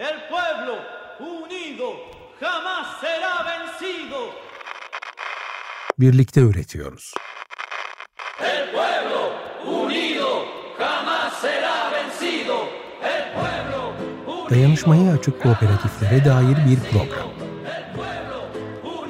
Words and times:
El 0.00 0.18
pueblo 0.30 0.78
unido 1.18 1.88
jamás 2.40 3.00
será 3.02 3.44
vencido. 3.50 4.30
Birlikte 5.98 6.40
üretiyoruz. 6.40 7.12
El 8.40 8.70
pueblo 8.70 9.20
unido 9.66 10.46
jamás 10.78 11.34
será 11.42 11.90
vencido. 11.92 12.56
El 13.02 13.24
pueblo 13.34 13.92
unido. 14.26 14.50
Dayanışmaya 14.50 15.12
açık 15.12 15.42
kooperatiflere 15.42 16.24
dair 16.24 16.56
bir 16.66 16.80
program. 16.90 17.28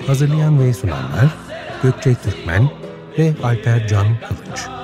Hazırlayan 0.06 0.60
ve 0.60 0.72
sunanlar 0.72 1.28
Gökçe 1.82 2.14
Türkmen 2.14 2.70
ve 3.18 3.34
Alper 3.42 3.88
Can 3.88 4.06
Kılıç. 4.28 4.79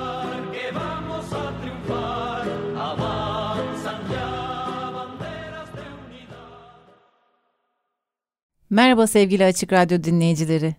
Merhaba 8.77 9.07
sevgili 9.07 9.45
Açık 9.45 9.73
Radyo 9.73 10.03
dinleyicileri. 10.03 10.75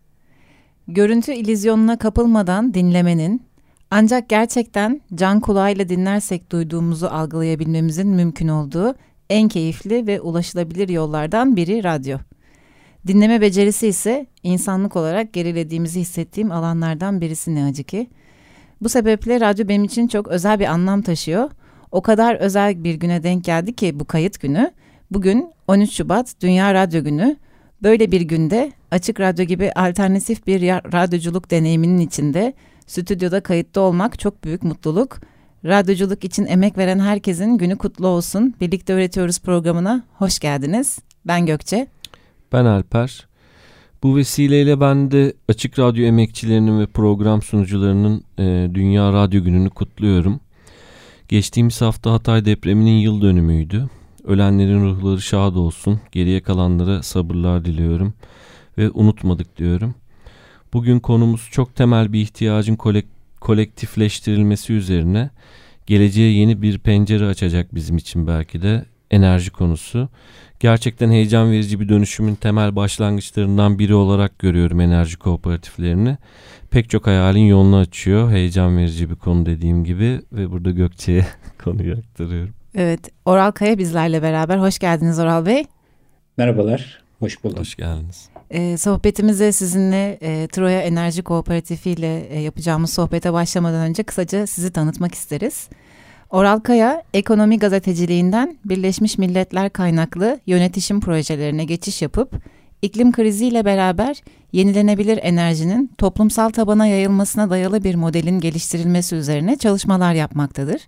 Görüntü 0.88 1.33
ilizyonuna 1.33 1.98
kapılmadan 1.98 2.74
dinlemenin, 2.74 3.43
ancak 3.91 4.29
gerçekten 4.29 5.01
can 5.15 5.41
kulağıyla 5.41 5.88
dinlersek 5.88 6.52
duyduğumuzu 6.52 7.07
algılayabilmemizin 7.07 8.09
mümkün 8.09 8.48
olduğu 8.48 8.95
en 9.30 9.48
keyifli 9.48 10.07
ve 10.07 10.21
ulaşılabilir 10.21 10.88
yollardan 10.88 11.57
biri 11.57 11.84
radyo. 11.84 12.19
Dinleme 13.07 13.41
becerisi 13.41 13.88
ise 13.88 14.27
insanlık 14.43 14.96
olarak 14.96 15.33
gerilediğimizi 15.33 16.01
hissettiğim 16.01 16.52
alanlardan 16.52 17.21
birisi 17.21 17.55
ne 17.55 17.65
acı 17.65 17.85
ki. 17.85 18.10
Bu 18.83 18.88
sebeple 18.88 19.41
radyo 19.41 19.69
benim 19.69 19.85
için 19.85 20.09
çok 20.09 20.29
özel 20.29 20.60
bir 20.60 20.66
anlam 20.66 21.02
taşıyor. 21.02 21.51
O 21.93 22.02
kadar 22.02 22.35
özel 22.35 22.85
bir 22.85 22.95
güne 22.95 23.23
denk 23.23 23.45
geldi 23.45 23.77
ki 23.77 24.01
bu 24.01 24.05
kayıt 24.05 24.41
günü. 24.41 24.71
Bugün 25.10 25.52
13 25.69 25.93
Şubat 25.93 26.35
Dünya 26.41 26.74
Radyo 26.74 27.05
Günü. 27.05 27.37
Böyle 27.82 28.12
bir 28.12 28.20
günde 28.20 28.73
Açık 28.90 29.21
Radyo 29.21 29.45
gibi 29.45 29.73
alternatif 29.73 30.46
bir 30.46 30.60
radyoculuk 30.68 31.51
deneyiminin 31.51 31.98
içinde 31.98 32.54
stüdyoda 32.87 33.40
kayıtta 33.40 33.80
olmak 33.80 34.18
çok 34.18 34.45
büyük 34.45 34.62
mutluluk. 34.62 35.21
Radyoculuk 35.65 36.24
için 36.24 36.46
emek 36.46 36.79
veren 36.79 36.99
herkesin 36.99 37.59
günü 37.59 37.79
kutlu 37.79 38.06
olsun. 38.06 38.54
Birlikte 38.60 38.93
Öğretiyoruz 38.93 39.40
programına 39.40 40.02
hoş 40.15 40.38
geldiniz. 40.38 40.99
Ben 41.26 41.46
Gökçe. 41.46 41.87
Ben 42.52 42.65
Alper. 42.65 43.29
Bu 44.02 44.16
vesileyle 44.16 44.80
ben 44.80 45.10
de 45.10 45.32
Açık 45.49 45.79
Radyo 45.79 46.04
emekçilerinin 46.04 46.80
ve 46.80 46.87
program 46.87 47.43
sunucularının 47.43 48.24
e, 48.38 48.74
Dünya 48.74 49.12
Radyo 49.12 49.43
Günü'nü 49.43 49.71
kutluyorum. 49.71 50.40
Geçtiğimiz 51.29 51.80
hafta 51.80 52.12
Hatay 52.12 52.45
depreminin 52.45 52.99
yıl 52.99 53.23
dönümüydü. 53.23 53.88
Ölenlerin 54.29 54.84
ruhları 54.84 55.21
şad 55.21 55.54
olsun. 55.54 56.01
Geriye 56.12 56.40
kalanlara 56.40 57.02
sabırlar 57.02 57.65
diliyorum 57.65 58.15
ve 58.79 58.90
unutmadık 58.90 59.57
diyorum. 59.57 59.95
Bugün 60.73 61.01
konumuz 61.01 61.48
çok 61.51 61.76
temel 61.76 62.12
bir 62.12 62.21
ihtiyacın 62.21 62.76
kolek- 62.76 63.40
kolektifleştirilmesi 63.40 64.72
üzerine. 64.72 65.31
Geleceğe 65.87 66.32
yeni 66.32 66.62
bir 66.62 66.78
pencere 66.78 67.26
açacak 67.26 67.75
bizim 67.75 67.97
için 67.97 68.26
belki 68.26 68.62
de 68.62 68.84
enerji 69.10 69.50
konusu. 69.50 70.09
Gerçekten 70.60 71.10
heyecan 71.10 71.50
verici 71.50 71.81
bir 71.81 71.88
dönüşümün 71.88 72.34
temel 72.34 72.76
başlangıçlarından 72.76 73.78
biri 73.78 73.94
olarak 73.94 74.38
görüyorum 74.38 74.81
enerji 74.81 75.16
kooperatiflerini. 75.16 76.16
Pek 76.71 76.91
çok 76.91 77.06
hayalin 77.06 77.47
yolunu 77.47 77.76
açıyor. 77.76 78.31
Heyecan 78.31 78.76
verici 78.76 79.10
bir 79.10 79.16
konu 79.16 79.47
dediğim 79.47 79.84
gibi 79.84 80.21
ve 80.32 80.50
burada 80.50 80.71
Gökçe'ye 80.71 81.26
konuyu 81.65 81.97
aktarıyorum. 81.99 82.57
Evet, 82.78 83.00
Oral 83.25 83.50
Kaya 83.50 83.78
bizlerle 83.78 84.22
beraber. 84.22 84.59
Hoş 84.59 84.78
geldiniz 84.78 85.19
Oral 85.19 85.47
Bey. 85.47 85.65
Merhabalar, 86.37 87.03
hoş 87.19 87.44
bulduk. 87.44 87.59
Hoş 87.59 87.76
geldiniz. 87.76 88.28
Ee, 88.50 88.76
sohbetimize 88.76 89.53
sizinle 89.53 90.19
e, 90.21 90.48
Troya 90.48 90.81
Enerji 90.81 91.22
Kooperatifi 91.22 91.91
ile 91.91 92.26
e, 92.26 92.41
yapacağımız 92.41 92.93
sohbete 92.93 93.33
başlamadan 93.33 93.89
önce 93.89 94.03
kısaca 94.03 94.47
sizi 94.47 94.72
tanıtmak 94.72 95.15
isteriz. 95.15 95.69
Oral 96.31 96.61
Kaya, 96.61 97.03
ekonomi 97.15 97.59
gazeteciliğinden 97.59 98.59
Birleşmiş 98.65 99.19
Milletler 99.19 99.71
kaynaklı 99.71 100.41
yönetişim 100.47 101.00
projelerine 101.00 101.65
geçiş 101.65 102.03
yapıp, 102.03 102.33
iklim 102.83 103.12
kriziyle 103.12 103.65
beraber 103.65 104.22
yenilenebilir 104.53 105.19
enerjinin 105.22 105.91
toplumsal 105.99 106.50
tabana 106.50 106.87
yayılmasına 106.87 107.50
dayalı 107.50 107.84
bir 107.84 107.95
modelin 107.95 108.41
geliştirilmesi 108.41 109.16
üzerine 109.16 109.56
çalışmalar 109.56 110.15
yapmaktadır. 110.15 110.81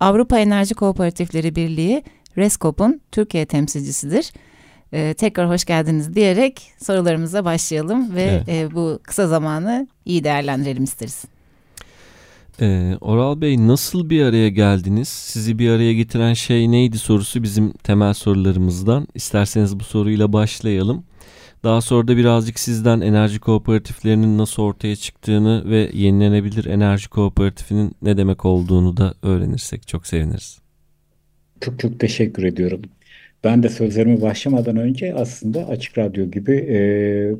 Avrupa 0.00 0.38
Enerji 0.38 0.74
Kooperatifleri 0.74 1.56
Birliği, 1.56 2.02
RESCOP'un 2.38 3.00
Türkiye 3.12 3.46
temsilcisidir. 3.46 4.32
Ee, 4.92 5.14
tekrar 5.14 5.48
hoş 5.48 5.64
geldiniz 5.64 6.14
diyerek 6.14 6.70
sorularımıza 6.84 7.44
başlayalım 7.44 8.14
ve 8.14 8.22
Evet. 8.22 8.48
e, 8.48 8.74
bu 8.74 8.98
kısa 9.02 9.26
zamanı 9.26 9.88
iyi 10.04 10.24
değerlendirelim 10.24 10.84
isteriz. 10.84 11.24
Ee, 12.60 12.96
Oral 13.00 13.40
Bey 13.40 13.66
nasıl 13.66 14.10
bir 14.10 14.22
araya 14.24 14.48
geldiniz? 14.48 15.08
Sizi 15.08 15.58
bir 15.58 15.70
araya 15.70 15.92
getiren 15.94 16.34
şey 16.34 16.70
neydi 16.70 16.98
sorusu 16.98 17.42
bizim 17.42 17.72
temel 17.72 18.14
sorularımızdan. 18.14 19.06
İsterseniz 19.14 19.80
bu 19.80 19.84
soruyla 19.84 20.32
başlayalım. 20.32 21.04
Daha 21.64 21.80
sonra 21.80 22.08
da 22.08 22.16
birazcık 22.16 22.58
sizden 22.58 23.00
enerji 23.00 23.38
kooperatiflerinin 23.38 24.38
nasıl 24.38 24.62
ortaya 24.62 24.96
çıktığını 24.96 25.70
ve 25.70 25.90
yenilenebilir 25.92 26.64
enerji 26.64 27.08
kooperatifinin 27.08 27.92
ne 28.02 28.16
demek 28.16 28.44
olduğunu 28.44 28.96
da 28.96 29.14
öğrenirsek 29.22 29.88
çok 29.88 30.06
seviniriz. 30.06 30.58
Çok 31.60 31.78
çok 31.78 32.00
teşekkür 32.00 32.44
ediyorum. 32.44 32.82
Ben 33.44 33.62
de 33.62 33.68
sözlerime 33.68 34.20
başlamadan 34.20 34.76
önce 34.76 35.14
aslında 35.14 35.68
Açık 35.68 35.98
Radyo 35.98 36.30
gibi 36.30 36.52
e, 36.52 36.78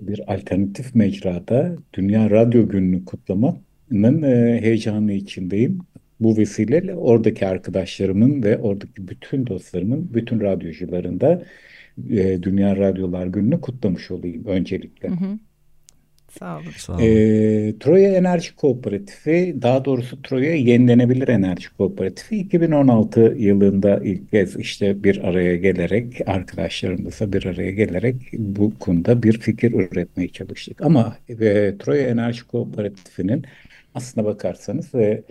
bir 0.09 0.35
alternatif 0.35 0.95
mecrada 0.95 1.77
Dünya 1.95 2.31
Radyo 2.31 2.69
Günü'nü 2.69 3.05
kutlamanın 3.05 4.23
e, 4.23 4.61
heyecanı 4.63 5.13
içindeyim. 5.13 5.79
Bu 6.21 6.37
vesileyle 6.37 6.95
oradaki 6.95 7.47
arkadaşlarımın 7.47 8.43
ve 8.43 8.59
oradaki 8.59 9.09
bütün 9.09 9.47
dostlarımın, 9.47 10.15
bütün 10.15 10.41
radyocuların 10.41 11.21
da 11.21 11.43
e, 12.11 12.43
Dünya 12.43 12.77
Radyolar 12.77 13.27
Günü'nü 13.27 13.61
kutlamış 13.61 14.11
olayım 14.11 14.45
öncelikle. 14.45 15.09
Hı 15.09 15.13
hı. 15.13 15.39
Sağ 16.39 16.57
olun. 16.57 16.65
Sağ 16.77 16.93
olun. 16.93 17.03
Ee, 17.03 17.75
Troya 17.81 18.13
Enerji 18.13 18.57
Kooperatifi, 18.57 19.57
daha 19.63 19.85
doğrusu 19.85 20.23
Troya 20.23 20.55
Yenilenebilir 20.55 21.29
Enerji 21.29 21.77
Kooperatifi 21.77 22.37
2016 22.37 23.35
yılında 23.39 24.01
ilk 24.05 24.31
kez 24.31 24.57
işte 24.57 25.05
bir 25.05 25.29
araya 25.29 25.57
gelerek, 25.57 26.29
arkadaşlarımızla 26.29 27.33
bir 27.33 27.47
araya 27.47 27.71
gelerek 27.71 28.17
bu 28.33 28.79
konuda 28.79 29.23
bir 29.23 29.39
fikir 29.39 29.73
üretmeye 29.73 30.29
çalıştık. 30.29 30.83
Ama 30.83 31.17
e, 31.29 31.35
Troya 31.79 32.07
Enerji 32.09 32.47
Kooperatifi'nin 32.47 33.45
aslına 33.95 34.27
bakarsanız 34.27 34.95
e, 34.95 35.23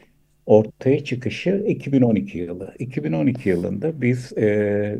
ortaya 0.49 1.03
çıkışı 1.03 1.63
2012 1.67 2.37
yılı. 2.37 2.73
2012 2.79 3.49
yılında 3.49 4.01
biz 4.01 4.33
e, 4.37 4.99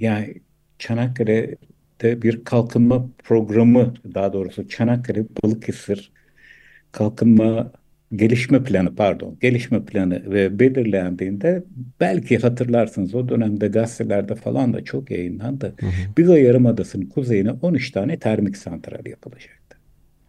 yani 0.00 0.34
Çanakkale'de 0.78 2.22
bir 2.22 2.44
kalkınma 2.44 3.08
programı, 3.24 3.94
daha 4.14 4.32
doğrusu 4.32 4.68
Çanakkale 4.68 5.24
Balıkesir 5.42 6.12
kalkınma 6.92 7.72
gelişme 8.16 8.64
planı 8.64 8.96
pardon 8.96 9.38
gelişme 9.40 9.84
planı 9.84 10.30
ve 10.32 10.58
belirlendiğinde 10.58 11.64
belki 12.00 12.38
hatırlarsınız 12.38 13.14
o 13.14 13.28
dönemde 13.28 13.68
gazetelerde 13.68 14.34
falan 14.34 14.74
da 14.74 14.84
çok 14.84 15.10
yayınlandı. 15.10 15.74
Hı 15.80 15.86
hı. 15.86 16.16
Biga 16.18 16.38
Yarımadası'nın 16.38 17.06
kuzeyine 17.06 17.52
13 17.52 17.90
tane 17.90 18.18
termik 18.18 18.56
santral 18.56 19.06
yapılacaktı. 19.06 19.71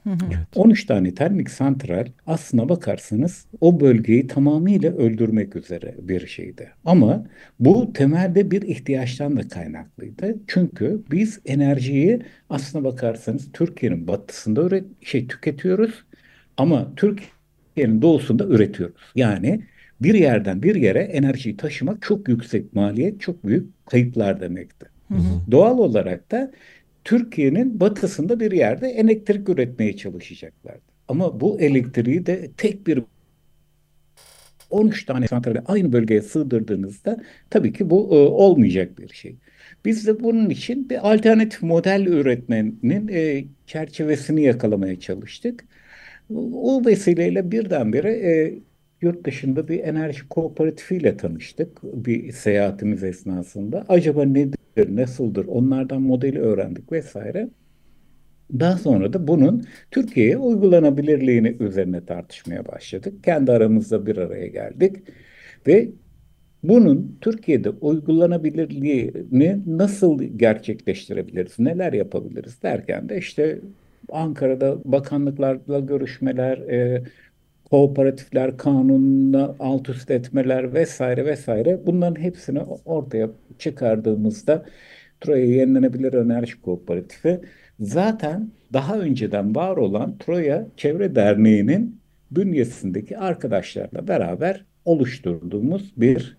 Hı 0.03 0.09
hı. 0.09 0.17
Evet. 0.27 0.47
13 0.55 0.85
tane 0.85 1.13
termik 1.13 1.49
santral 1.49 2.05
aslına 2.27 2.69
bakarsanız 2.69 3.45
o 3.61 3.79
bölgeyi 3.79 4.27
tamamıyla 4.27 4.91
öldürmek 4.91 5.55
üzere 5.55 5.95
bir 6.01 6.27
şeydi. 6.27 6.69
Ama 6.85 7.27
bu 7.59 7.93
temelde 7.93 8.51
bir 8.51 8.61
ihtiyaçtan 8.61 9.37
da 9.37 9.47
kaynaklıydı. 9.47 10.35
Çünkü 10.47 11.03
biz 11.11 11.39
enerjiyi 11.45 12.21
aslına 12.49 12.83
bakarsanız 12.83 13.51
Türkiye'nin 13.53 14.07
batısında 14.07 14.61
üret 14.61 14.85
şey 15.01 15.27
tüketiyoruz 15.27 16.03
ama 16.57 16.93
Türkiye'nin 16.95 18.01
doğusunda 18.01 18.45
üretiyoruz. 18.45 19.01
Yani 19.15 19.61
bir 20.01 20.13
yerden 20.13 20.63
bir 20.63 20.75
yere 20.75 20.99
enerjiyi 20.99 21.57
taşımak 21.57 22.01
çok 22.01 22.27
yüksek 22.27 22.73
maliyet, 22.73 23.21
çok 23.21 23.45
büyük 23.45 23.85
kayıplar 23.85 24.41
demekti. 24.41 24.85
Hı 25.07 25.15
hı. 25.15 25.51
Doğal 25.51 25.77
olarak 25.77 26.31
da 26.31 26.51
Türkiye'nin 27.03 27.79
batısında 27.79 28.39
bir 28.39 28.51
yerde 28.51 28.89
elektrik 28.89 29.49
üretmeye 29.49 29.97
çalışacaklardı. 29.97 30.81
Ama 31.07 31.39
bu 31.41 31.59
elektriği 31.59 32.25
de 32.25 32.51
tek 32.57 32.87
bir 32.87 33.03
13 34.69 35.05
tane 35.05 35.27
santrali 35.27 35.61
aynı 35.65 35.93
bölgeye 35.93 36.21
sığdırdığınızda 36.21 37.17
tabii 37.49 37.73
ki 37.73 37.89
bu 37.89 38.09
e, 38.11 38.15
olmayacak 38.15 38.99
bir 38.99 39.09
şey. 39.13 39.35
Biz 39.85 40.07
de 40.07 40.23
bunun 40.23 40.49
için 40.49 40.89
bir 40.89 41.13
alternatif 41.13 41.61
model 41.61 42.05
üretmenin 42.05 43.07
e, 43.07 43.45
çerçevesini 43.67 44.43
yakalamaya 44.43 44.99
çalıştık. 44.99 45.65
O 46.53 46.85
vesileyle 46.85 47.51
birdenbire 47.51 48.11
e, 48.11 48.53
yurt 49.01 49.25
dışında 49.25 49.67
bir 49.67 49.79
enerji 49.79 50.29
kooperatifiyle 50.29 51.17
tanıştık 51.17 51.83
bir 51.83 52.31
seyahatimiz 52.31 53.03
esnasında. 53.03 53.85
Acaba 53.89 54.25
nedir 54.25 54.62
nasıldır 54.77 55.45
onlardan 55.45 56.01
modeli 56.01 56.39
öğrendik 56.39 56.91
vesaire. 56.91 57.49
Daha 58.59 58.77
sonra 58.77 59.13
da 59.13 59.27
bunun 59.27 59.63
Türkiye'ye 59.91 60.37
uygulanabilirliğini 60.37 61.57
üzerine 61.59 62.05
tartışmaya 62.05 62.67
başladık. 62.67 63.23
Kendi 63.23 63.51
aramızda 63.51 64.05
bir 64.05 64.17
araya 64.17 64.47
geldik 64.47 64.95
ve 65.67 65.89
bunun 66.63 67.17
Türkiye'de 67.21 67.69
uygulanabilirliğini 67.69 69.59
nasıl 69.67 70.23
gerçekleştirebiliriz, 70.23 71.59
neler 71.59 71.93
yapabiliriz 71.93 72.63
derken 72.63 73.09
de 73.09 73.17
işte 73.17 73.59
Ankara'da 74.11 74.77
bakanlıklarla 74.85 75.79
görüşmeler, 75.79 76.57
e, 76.57 77.03
kooperatifler 77.71 78.57
kanununa 78.57 79.55
alt 79.59 79.89
üst 79.89 80.11
etmeler 80.11 80.73
vesaire 80.73 81.25
vesaire 81.25 81.79
bunların 81.85 82.21
hepsini 82.21 82.59
ortaya 82.85 83.29
çıkardığımızda 83.59 84.65
Troya 85.21 85.45
Yenilenebilir 85.45 86.13
Enerji 86.13 86.61
Kooperatifi. 86.61 87.41
Zaten 87.79 88.51
daha 88.73 88.99
önceden 88.99 89.55
var 89.55 89.77
olan 89.77 90.17
Troya 90.17 90.67
Çevre 90.77 91.15
Derneği'nin 91.15 92.01
bünyesindeki 92.31 93.17
arkadaşlarla 93.17 94.07
beraber 94.07 94.65
oluşturduğumuz 94.85 95.93
bir 95.97 96.37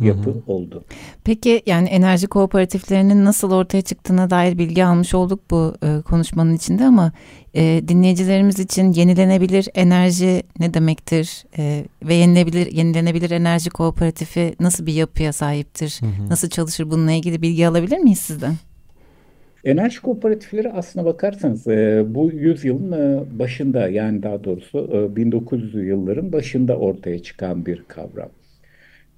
yapı 0.00 0.34
oldu. 0.46 0.84
Peki 1.24 1.62
yani 1.66 1.88
enerji 1.88 2.26
kooperatiflerinin 2.26 3.24
nasıl 3.24 3.52
ortaya 3.52 3.82
çıktığına 3.82 4.30
dair 4.30 4.58
bilgi 4.58 4.84
almış 4.84 5.14
olduk 5.14 5.40
bu 5.50 5.74
e, 5.82 6.02
konuşmanın 6.02 6.54
içinde 6.54 6.84
ama 6.84 7.12
e, 7.54 7.82
dinleyicilerimiz 7.88 8.58
için 8.58 8.92
yenilenebilir 8.92 9.68
enerji 9.74 10.42
ne 10.58 10.74
demektir 10.74 11.44
e, 11.58 11.84
ve 12.02 12.14
yenilebilir 12.14 12.72
yenilenebilir 12.72 13.30
enerji 13.30 13.70
kooperatifi 13.70 14.54
nasıl 14.60 14.86
bir 14.86 14.92
yapıya 14.92 15.32
sahiptir, 15.32 16.00
nasıl 16.28 16.48
çalışır 16.48 16.90
bununla 16.90 17.12
ilgili 17.12 17.42
bilgi 17.42 17.68
alabilir 17.68 17.98
miyiz 17.98 18.18
sizden? 18.18 18.54
Enerji 19.64 20.00
kooperatifleri 20.00 20.72
aslına 20.72 21.04
bakarsanız 21.04 21.66
e, 21.66 22.04
bu 22.08 22.32
yüzyılın 22.32 22.92
e, 22.92 23.38
başında 23.38 23.88
yani 23.88 24.22
daha 24.22 24.44
doğrusu 24.44 24.78
e, 24.78 25.20
1900'lü 25.20 25.84
yılların 25.84 26.32
başında 26.32 26.76
ortaya 26.76 27.22
çıkan 27.22 27.66
bir 27.66 27.84
kavram. 27.88 28.28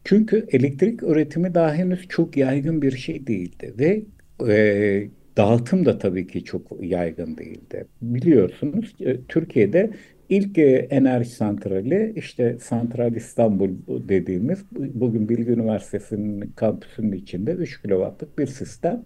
Çünkü 0.05 0.47
elektrik 0.52 1.02
üretimi 1.02 1.55
daha 1.55 1.75
henüz 1.75 2.08
çok 2.08 2.37
yaygın 2.37 2.82
bir 2.82 2.93
şey 2.97 3.26
değildi 3.26 3.75
ve 3.79 4.02
e, 4.49 5.08
dağıtım 5.37 5.87
da 5.87 5.99
tabii 5.99 6.26
ki 6.26 6.44
çok 6.44 6.62
yaygın 6.81 7.37
değildi. 7.37 7.87
Biliyorsunuz 8.02 8.94
e, 9.00 9.17
Türkiye'de 9.29 9.91
ilk 10.29 10.58
e, 10.58 10.88
enerji 10.91 11.31
santrali 11.31 12.12
işte 12.17 12.58
Santral 12.58 13.17
İstanbul 13.17 13.70
dediğimiz 13.88 14.64
bugün 14.70 15.29
Bilgi 15.29 15.50
Üniversitesi'nin 15.50 16.41
kampüsünün 16.56 17.12
içinde 17.12 17.52
3 17.52 17.82
kilowattlık 17.82 18.38
bir 18.38 18.47
sistem. 18.47 19.05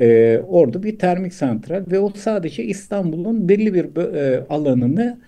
E, 0.00 0.38
orada 0.46 0.82
bir 0.82 0.98
termik 0.98 1.34
santral 1.34 1.84
ve 1.90 1.98
o 1.98 2.10
sadece 2.10 2.64
İstanbul'un 2.64 3.48
belli 3.48 3.74
bir 3.74 3.96
e, 4.14 4.46
alanını 4.48 5.20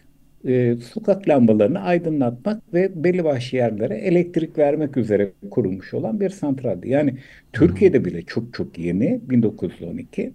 e, 0.44 0.76
sokak 0.76 1.29
lambalarını 1.29 1.81
aydınlatmak 1.81 2.75
ve 2.75 3.05
belli 3.05 3.25
başlı 3.25 3.58
yerlere 3.58 3.94
elektrik 3.94 4.58
vermek 4.58 4.96
üzere 4.96 5.32
kurulmuş 5.50 5.94
olan 5.94 6.20
bir 6.20 6.31
santraldi. 6.31 6.88
Yani 6.88 7.19
Türkiye'de 7.52 8.05
bile 8.05 8.23
çok 8.23 8.55
çok 8.55 8.79
yeni 8.79 9.20
1912. 9.31 10.32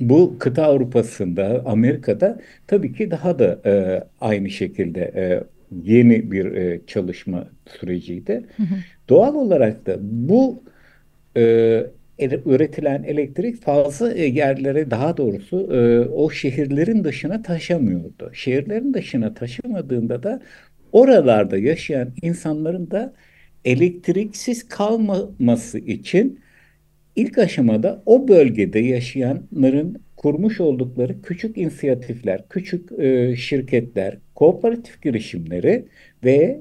Bu 0.00 0.36
kıta 0.38 0.64
Avrupa'sında, 0.64 1.62
Amerika'da 1.66 2.40
tabii 2.66 2.92
ki 2.92 3.10
daha 3.10 3.38
da 3.38 3.60
e, 3.66 4.04
aynı 4.20 4.50
şekilde 4.50 5.00
e, 5.16 5.44
yeni 5.70 6.32
bir 6.32 6.52
e, 6.52 6.80
çalışma 6.86 7.48
süreciydi. 7.66 8.46
Hı 8.56 8.62
hı. 8.62 8.76
Doğal 9.08 9.34
olarak 9.34 9.86
da 9.86 9.96
bu 10.00 10.62
e, 11.36 11.86
üretilen 12.18 13.02
elektrik 13.02 13.62
fazla 13.62 14.12
e, 14.12 14.26
yerlere 14.26 14.90
daha 14.90 15.16
doğrusu 15.16 15.72
e, 15.72 16.00
o 16.08 16.30
şehirlerin 16.30 17.04
dışına 17.04 17.42
taşamıyordu. 17.42 18.30
Şehirlerin 18.32 18.94
dışına 18.94 19.34
taşımadığında 19.34 20.22
da 20.22 20.42
oralarda 20.92 21.58
yaşayan 21.58 22.12
insanların 22.22 22.90
da 22.90 23.12
elektriksiz 23.64 24.68
kalmaması 24.68 25.78
için 25.78 26.40
ilk 27.16 27.38
aşamada 27.38 28.02
o 28.06 28.28
bölgede 28.28 28.78
yaşayanların 28.78 30.02
kurmuş 30.16 30.60
oldukları 30.60 31.22
küçük 31.22 31.58
inisiyatifler, 31.58 32.48
küçük 32.48 32.98
e, 32.98 33.36
şirketler, 33.36 34.18
kooperatif 34.34 35.02
girişimleri 35.02 35.84
ve 36.24 36.60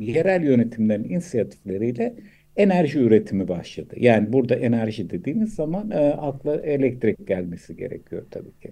yerel 0.00 0.44
yönetimlerin 0.44 1.04
inisiyatifleriyle 1.04 2.14
enerji 2.60 2.98
üretimi 2.98 3.48
başladı. 3.48 3.94
Yani 3.96 4.32
burada 4.32 4.54
enerji 4.54 5.10
dediğimiz 5.10 5.54
zaman 5.54 5.90
e, 5.90 5.96
akla 5.98 6.56
elektrik 6.56 7.26
gelmesi 7.26 7.76
gerekiyor 7.76 8.22
tabii 8.30 8.52
ki. 8.62 8.70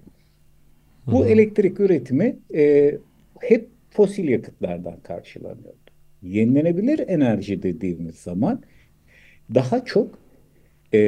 Bu 1.07 1.19
Hı-hı. 1.19 1.29
elektrik 1.29 1.79
üretimi 1.79 2.35
e, 2.55 2.95
hep 3.41 3.67
fosil 3.89 4.27
yakıtlardan 4.27 4.99
karşılanıyordu. 5.03 5.89
Yenilenebilir 6.21 6.99
enerji 7.07 7.63
dediğimiz 7.63 8.15
zaman 8.15 8.61
daha 9.55 9.85
çok 9.85 10.19
e, 10.93 10.99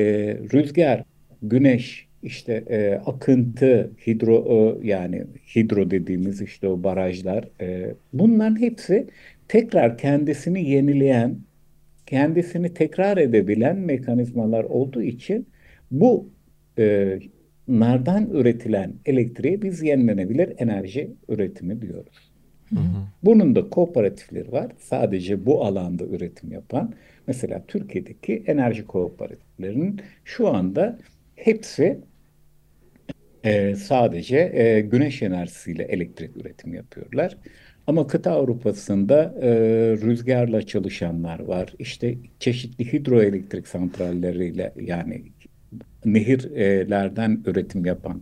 rüzgar, 0.54 1.04
güneş, 1.42 2.08
işte 2.24 2.64
e, 2.70 2.94
akıntı, 3.06 3.92
hidro 4.08 4.46
e, 4.84 4.88
yani 4.88 5.24
hidro 5.56 5.92
dediğimiz 5.92 6.42
işte 6.42 6.68
o 6.68 6.84
barajlar 6.84 7.48
e, 7.62 7.94
bunların 8.14 8.60
hepsi 8.60 9.08
tekrar 9.48 9.98
kendisini 9.98 10.70
yenileyen 10.70 11.38
kendisini 12.12 12.74
tekrar 12.74 13.18
edebilen 13.18 13.78
mekanizmalar 13.78 14.64
olduğu 14.64 15.02
için 15.02 15.48
bu 15.92 16.30
e, 16.78 17.20
nardan 17.68 18.30
üretilen 18.30 18.94
elektriğe 19.06 19.62
biz 19.62 19.82
yenilenebilir 19.84 20.54
enerji 20.58 21.12
üretimi 21.30 21.82
diyoruz. 21.82 22.32
Hı 22.70 22.76
hı. 22.80 23.08
Bunun 23.24 23.56
da 23.56 23.70
kooperatifleri 23.70 24.52
var. 24.52 24.72
Sadece 24.80 25.46
bu 25.46 25.66
alanda 25.66 26.06
üretim 26.06 26.52
yapan. 26.52 26.94
Mesela 27.28 27.64
Türkiye'deki 27.68 28.44
enerji 28.48 28.86
kooperatiflerinin 28.86 30.02
şu 30.26 30.48
anda 30.48 31.00
hepsi 31.36 32.00
e, 33.44 33.76
sadece 33.76 34.38
e, 34.38 34.82
güneş 34.82 35.22
enerjisiyle 35.22 35.84
elektrik 35.84 36.38
üretimi 36.38 36.78
yapıyorlar. 36.78 37.38
Ama 37.92 38.08
kıta 38.08 38.32
Avrupa'sında 38.32 39.34
e, 39.42 39.50
rüzgarla 40.02 40.66
çalışanlar 40.66 41.40
var. 41.40 41.74
İşte 41.80 42.18
çeşitli 42.40 42.94
hidroelektrik 42.94 43.68
santralleriyle 43.68 44.74
yani 44.82 45.24
nehirlerden 46.06 47.44
üretim 47.46 47.86
yapan 47.86 48.22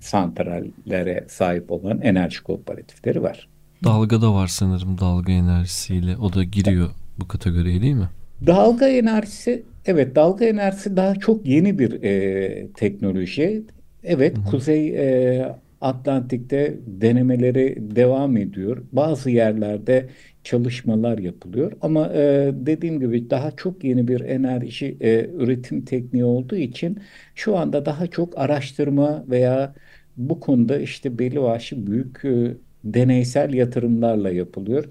santrallere 0.00 1.24
sahip 1.28 1.70
olan 1.72 2.00
enerji 2.00 2.42
kooperatifleri 2.42 3.22
var. 3.22 3.48
Dalga 3.84 4.22
da 4.22 4.34
var 4.34 4.46
sanırım 4.46 4.98
dalga 4.98 5.32
enerjisiyle. 5.32 6.16
O 6.16 6.32
da 6.32 6.44
giriyor 6.44 6.88
bu 7.20 7.28
kategoriye 7.28 7.82
değil 7.82 7.94
mi? 7.94 8.08
Dalga 8.46 8.88
enerjisi 8.88 9.62
evet 9.86 10.16
dalga 10.16 10.44
enerjisi 10.44 10.96
daha 10.96 11.14
çok 11.14 11.46
yeni 11.46 11.78
bir 11.78 12.02
e, 12.02 12.68
teknoloji. 12.72 13.62
Evet 14.04 14.38
hı 14.38 14.42
hı. 14.42 14.50
Kuzey 14.50 14.88
e, 14.88 15.48
Atlantik'te 15.80 16.78
denemeleri 16.86 17.76
devam 17.96 18.36
ediyor. 18.36 18.84
Bazı 18.92 19.30
yerlerde 19.30 20.10
çalışmalar 20.44 21.18
yapılıyor. 21.18 21.72
Ama 21.80 22.12
e, 22.14 22.50
dediğim 22.54 23.00
gibi 23.00 23.30
daha 23.30 23.50
çok 23.56 23.84
yeni 23.84 24.08
bir 24.08 24.20
enerji 24.20 24.96
e, 25.00 25.30
üretim 25.30 25.84
tekniği 25.84 26.24
olduğu 26.24 26.56
için 26.56 27.02
şu 27.34 27.56
anda 27.56 27.86
daha 27.86 28.06
çok 28.06 28.38
araştırma 28.38 29.24
veya 29.28 29.74
bu 30.16 30.40
konuda 30.40 30.78
işte 30.78 31.18
belli 31.18 31.42
başlı 31.42 31.86
büyük 31.86 32.24
e, 32.24 32.56
deneysel 32.84 33.54
yatırımlarla 33.54 34.30
yapılıyor. 34.30 34.84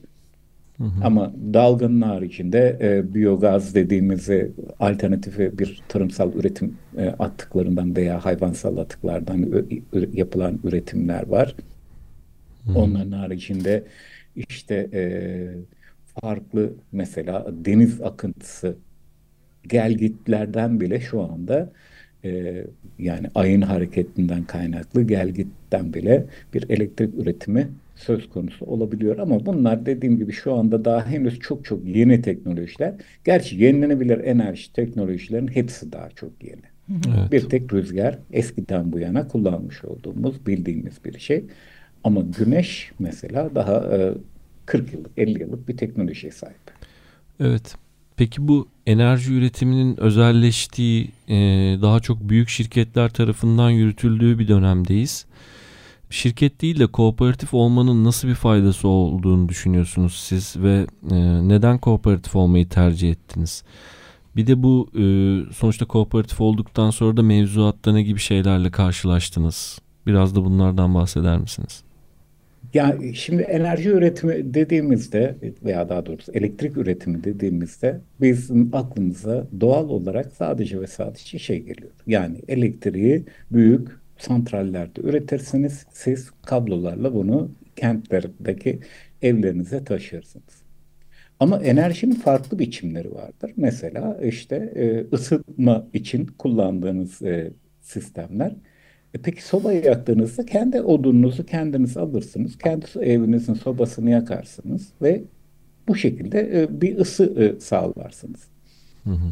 Hı 0.78 0.84
hı. 0.84 1.04
Ama 1.04 1.34
dalganın 1.54 2.02
haricinde 2.02 2.78
e, 2.82 3.14
biyogaz 3.14 3.76
dediğimiz 3.76 4.30
e, 4.30 4.52
alternatifi 4.80 5.60
bir 5.60 5.82
tarımsal 5.88 6.34
üretim 6.34 6.78
e, 6.98 7.08
atıklarından 7.08 7.96
veya 7.96 8.26
hayvansal 8.26 8.78
atıklardan 8.78 9.66
yapılan 10.14 10.60
üretimler 10.64 11.28
var. 11.28 11.56
Hı. 12.66 12.80
Onların 12.80 13.12
haricinde 13.12 13.84
işte 14.36 14.90
e, 14.94 15.02
farklı 16.22 16.74
mesela 16.92 17.48
deniz 17.52 18.02
akıntısı 18.02 18.76
gelgitlerden 19.68 20.82
bile 20.82 21.00
şu 21.00 21.22
anda 21.22 21.72
e, 22.26 22.64
yani 23.00 23.28
ayın 23.36 23.62
hareketinden 23.62 24.44
kaynaklı 24.44 25.04
gelgitten 25.04 25.94
bile 25.94 26.26
bir 26.54 26.70
elektrik 26.70 27.16
üretimi 27.16 27.68
söz 27.98 28.30
konusu 28.30 28.66
olabiliyor. 28.66 29.18
Ama 29.18 29.46
bunlar 29.46 29.86
dediğim 29.86 30.18
gibi 30.18 30.32
şu 30.32 30.54
anda 30.54 30.86
daha 30.86 31.06
henüz 31.06 31.40
çok 31.40 31.66
çok 31.66 31.86
yeni 31.86 32.22
teknolojiler. 32.22 32.94
Gerçi 33.26 33.64
yenilenebilir 33.64 34.24
enerji 34.24 34.74
teknolojilerin 34.74 35.48
hepsi 35.48 35.92
daha 35.92 36.10
çok 36.10 36.32
yeni. 36.44 36.62
Evet. 36.90 37.32
Bir 37.32 37.42
tek 37.50 37.74
rüzgar 37.74 38.20
eskiden 38.32 38.92
bu 38.92 39.00
yana 39.00 39.28
kullanmış 39.28 39.84
olduğumuz 39.84 40.46
bildiğimiz 40.46 41.06
bir 41.06 41.20
şey. 41.20 41.46
Ama 42.04 42.22
güneş 42.38 42.92
mesela 43.00 43.56
daha 43.56 43.98
e, 43.98 44.14
40 44.66 44.94
yıllık 44.94 45.12
50 45.18 45.42
yıllık 45.42 45.68
bir 45.68 45.78
teknolojiye 45.78 46.32
sahip. 46.32 46.72
Evet. 47.40 47.76
Peki 48.18 48.48
bu 48.48 48.68
enerji 48.86 49.34
üretiminin 49.34 50.00
özelleştiği, 50.00 51.10
e, 51.28 51.36
daha 51.82 52.00
çok 52.00 52.30
büyük 52.30 52.50
şirketler 52.50 53.10
tarafından 53.10 53.70
yürütüldüğü 53.70 54.40
bir 54.40 54.48
dönemdeyiz. 54.48 55.26
Şirket 56.10 56.62
değil 56.62 56.80
de 56.80 56.88
kooperatif 56.88 57.54
olmanın 57.54 58.04
nasıl 58.04 58.28
bir 58.28 58.36
faydası 58.36 58.88
olduğunu 58.88 59.50
düşünüyorsunuz 59.50 60.20
siz 60.28 60.56
ve 60.58 60.86
e, 61.12 61.16
neden 61.48 61.78
kooperatif 61.78 62.36
olmayı 62.36 62.70
tercih 62.70 63.12
ettiniz? 63.12 63.64
Bir 64.36 64.48
de 64.48 64.64
bu 64.64 64.90
e, 64.96 65.04
sonuçta 65.54 65.86
kooperatif 65.86 66.42
olduktan 66.42 66.90
sonra 66.90 67.18
da 67.18 67.24
mevzuatta 67.24 67.94
ne 67.94 68.04
gibi 68.04 68.20
şeylerle 68.20 68.72
karşılaştınız? 68.72 69.80
Biraz 70.06 70.36
da 70.36 70.46
bunlardan 70.46 70.96
bahseder 70.96 71.38
misiniz? 71.38 71.84
Ya 72.74 72.98
şimdi 73.14 73.42
enerji 73.42 73.90
üretimi 73.90 74.54
dediğimizde 74.54 75.36
veya 75.66 75.90
daha 75.90 76.06
doğrusu 76.06 76.32
elektrik 76.32 76.78
üretimi 76.78 77.24
dediğimizde 77.24 78.02
bizim 78.22 78.70
aklımıza 78.76 79.48
doğal 79.62 79.90
olarak 79.90 80.34
sadece 80.34 80.82
ve 80.82 80.88
sadece 80.88 81.40
şey 81.40 81.60
geliyor. 81.60 81.92
Yani 82.08 82.42
elektriği 82.48 83.26
büyük 83.52 83.88
santrallerde 84.24 85.02
üretirsiniz. 85.02 85.86
Siz 85.92 86.32
kablolarla 86.46 87.14
bunu 87.14 87.52
kentlerdeki 87.76 88.80
evlerinize 89.22 89.84
taşırsınız. 89.84 90.68
Ama 91.40 91.60
enerjinin 91.60 92.16
farklı 92.16 92.60
biçimleri 92.60 93.16
vardır. 93.16 93.52
Mesela 93.58 94.20
işte 94.24 94.56
e, 94.56 95.16
ısıtma 95.16 95.88
için 95.94 96.26
kullandığınız 96.26 97.22
e, 97.22 97.52
sistemler. 97.82 98.56
E 99.14 99.18
peki 99.24 99.44
sobayı 99.44 99.84
yaktığınızda 99.86 100.46
kendi 100.46 100.82
odununuzu 100.82 101.46
kendiniz 101.46 101.98
alırsınız. 101.98 102.58
Kendi 102.58 102.86
evinizin 103.02 103.54
sobasını 103.54 104.10
yakarsınız 104.10 104.90
ve 105.02 105.24
bu 105.88 105.96
şekilde 105.96 106.62
e, 106.62 106.82
bir 106.82 106.98
ısı 106.98 107.58
sağlarsınız. 107.60 108.48
Hı 109.04 109.10
hı. 109.10 109.32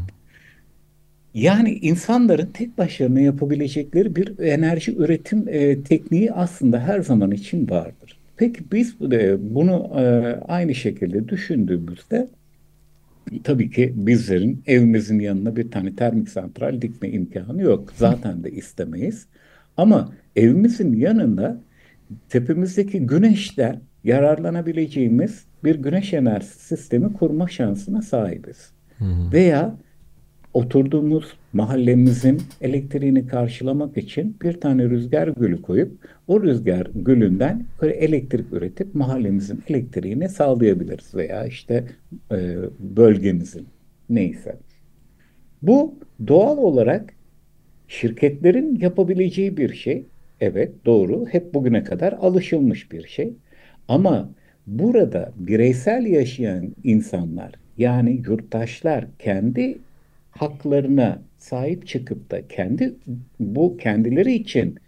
Yani 1.36 1.72
insanların 1.72 2.46
tek 2.46 2.78
başlarına 2.78 3.20
yapabilecekleri 3.20 4.16
bir 4.16 4.38
enerji 4.38 4.96
üretim 4.96 5.48
e, 5.48 5.82
tekniği 5.82 6.32
aslında 6.32 6.80
her 6.80 7.00
zaman 7.00 7.30
için 7.30 7.70
vardır. 7.70 8.18
Peki 8.36 8.64
biz 8.72 8.96
e, 9.12 9.54
bunu 9.54 10.00
e, 10.00 10.02
aynı 10.48 10.74
şekilde 10.74 11.28
düşündüğümüzde 11.28 12.28
tabii 13.44 13.70
ki 13.70 13.92
bizlerin 13.96 14.62
evimizin 14.66 15.20
yanına 15.20 15.56
bir 15.56 15.70
tane 15.70 15.96
termik 15.96 16.28
santral 16.28 16.82
dikme 16.82 17.10
imkanı 17.10 17.62
yok. 17.62 17.92
Zaten 17.96 18.44
de 18.44 18.50
istemeyiz. 18.50 19.26
Ama 19.76 20.12
evimizin 20.36 20.92
yanında 20.92 21.60
tepemizdeki 22.28 23.06
güneşten 23.06 23.80
yararlanabileceğimiz 24.04 25.44
bir 25.64 25.74
güneş 25.74 26.14
enerjisi 26.14 26.58
sistemi 26.58 27.12
kurma 27.12 27.48
şansına 27.48 28.02
sahibiz. 28.02 28.70
Hı 28.98 29.04
hı. 29.04 29.32
Veya 29.32 29.76
oturduğumuz 30.56 31.24
mahallemizin 31.52 32.42
elektriğini 32.60 33.26
karşılamak 33.26 33.96
için 33.96 34.36
bir 34.42 34.60
tane 34.60 34.84
rüzgar 34.84 35.28
gülü 35.28 35.62
koyup 35.62 35.92
o 36.28 36.42
rüzgar 36.42 36.88
gülünden 36.94 37.66
elektrik 37.82 38.52
üretip 38.52 38.94
mahallemizin 38.94 39.62
elektriğini 39.68 40.28
sağlayabiliriz 40.28 41.14
veya 41.14 41.46
işte 41.46 41.84
e, 42.32 42.56
bölgemizin 42.78 43.66
neyse. 44.10 44.56
Bu 45.62 45.94
doğal 46.28 46.58
olarak 46.58 47.12
şirketlerin 47.88 48.78
yapabileceği 48.80 49.56
bir 49.56 49.74
şey. 49.74 50.04
Evet 50.40 50.72
doğru 50.86 51.26
hep 51.26 51.54
bugüne 51.54 51.84
kadar 51.84 52.12
alışılmış 52.12 52.92
bir 52.92 53.06
şey. 53.06 53.32
Ama 53.88 54.30
burada 54.66 55.32
bireysel 55.36 56.06
yaşayan 56.06 56.74
insanlar 56.84 57.52
yani 57.78 58.22
yurttaşlar 58.26 59.06
kendi 59.18 59.78
haklarına 60.38 61.22
sahip 61.38 61.86
çıkıp 61.86 62.30
da 62.30 62.48
kendi 62.48 62.94
bu 63.40 63.76
kendileri 63.76 64.32
için 64.34 64.78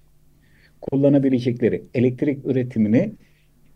kullanabilecekleri 0.80 1.82
elektrik 1.94 2.46
üretimini 2.46 3.12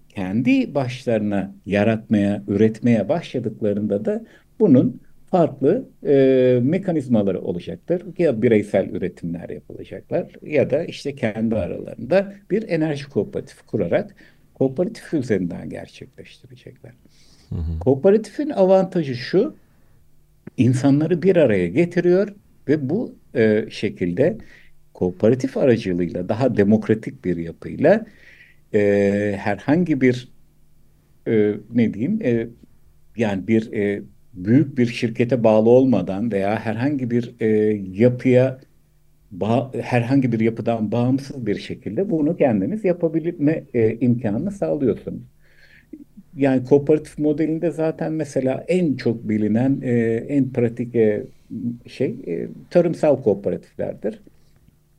kendi 0.09 0.75
başlarına 0.75 1.55
yaratmaya, 1.67 2.43
üretmeye 2.49 3.09
başladıklarında 3.09 4.05
da 4.05 4.25
bunun 4.61 5.01
farklı 5.31 5.89
e, 6.07 6.59
mekanizmaları 6.63 7.41
olacaktır. 7.41 8.03
Ya 8.19 8.43
bireysel 8.43 8.89
üretimler 8.89 9.49
yapılacaklar 9.49 10.33
ya 10.43 10.71
da 10.71 10.85
işte 10.85 11.15
kendi 11.15 11.57
aralarında 11.57 12.35
bir 12.51 12.69
enerji 12.69 13.09
kooperatif 13.09 13.67
kurarak 13.67 14.15
kooperatif 14.55 15.15
üzerinden 15.15 15.71
gerçekleştirecekler. 15.71 16.93
Hı 17.49 17.55
hı. 17.55 17.79
Kooperatifin 17.81 18.51
avantajı 18.51 19.15
şu, 19.15 19.57
insanları 20.57 21.23
bir 21.23 21.37
araya 21.37 21.69
getiriyor 21.69 22.29
ve 22.69 22.89
bu 22.91 23.17
e, 23.35 23.67
şekilde 23.71 24.39
kooperatif 24.95 25.57
aracılığıyla 25.57 26.29
daha 26.29 26.57
demokratik 26.57 27.25
bir 27.25 27.37
yapıyla 27.37 28.07
e, 28.75 29.37
herhangi 29.39 30.01
bir 30.01 30.33
e, 31.29 31.55
ne 31.75 31.95
diyeyim 31.95 32.23
e, 32.23 32.49
yani 33.17 33.49
bir 33.49 33.73
e, 33.73 34.03
büyük 34.35 34.79
bir 34.79 34.87
şirkete 34.87 35.45
bağlı 35.45 35.71
olmadan 35.71 36.33
veya 36.33 36.61
herhangi 36.61 37.11
bir 37.11 37.35
e, 37.41 37.47
yapıya 37.93 38.61
herhangi 39.83 40.33
bir 40.33 40.41
yapıdan 40.41 40.93
bağımsız 40.93 41.47
bir 41.47 41.59
şekilde 41.59 42.11
bunu 42.11 42.37
kendiniz 42.37 42.85
yapabilme 42.85 43.65
e, 43.75 43.99
imkanını 43.99 44.51
sağlıyorsunuz. 44.51 45.32
Yani 46.37 46.65
kooperatif 46.65 47.19
modelinde 47.19 47.71
zaten 47.71 48.13
mesela 48.13 48.65
en 48.69 48.97
çok 48.97 49.29
bilinen, 49.29 49.81
e, 49.83 49.93
en 50.29 50.53
pratik 50.53 50.95
e, 50.95 51.23
şey 51.87 52.17
e, 52.27 52.49
tarımsal 52.71 53.23
kooperatiflerdir. 53.23 54.21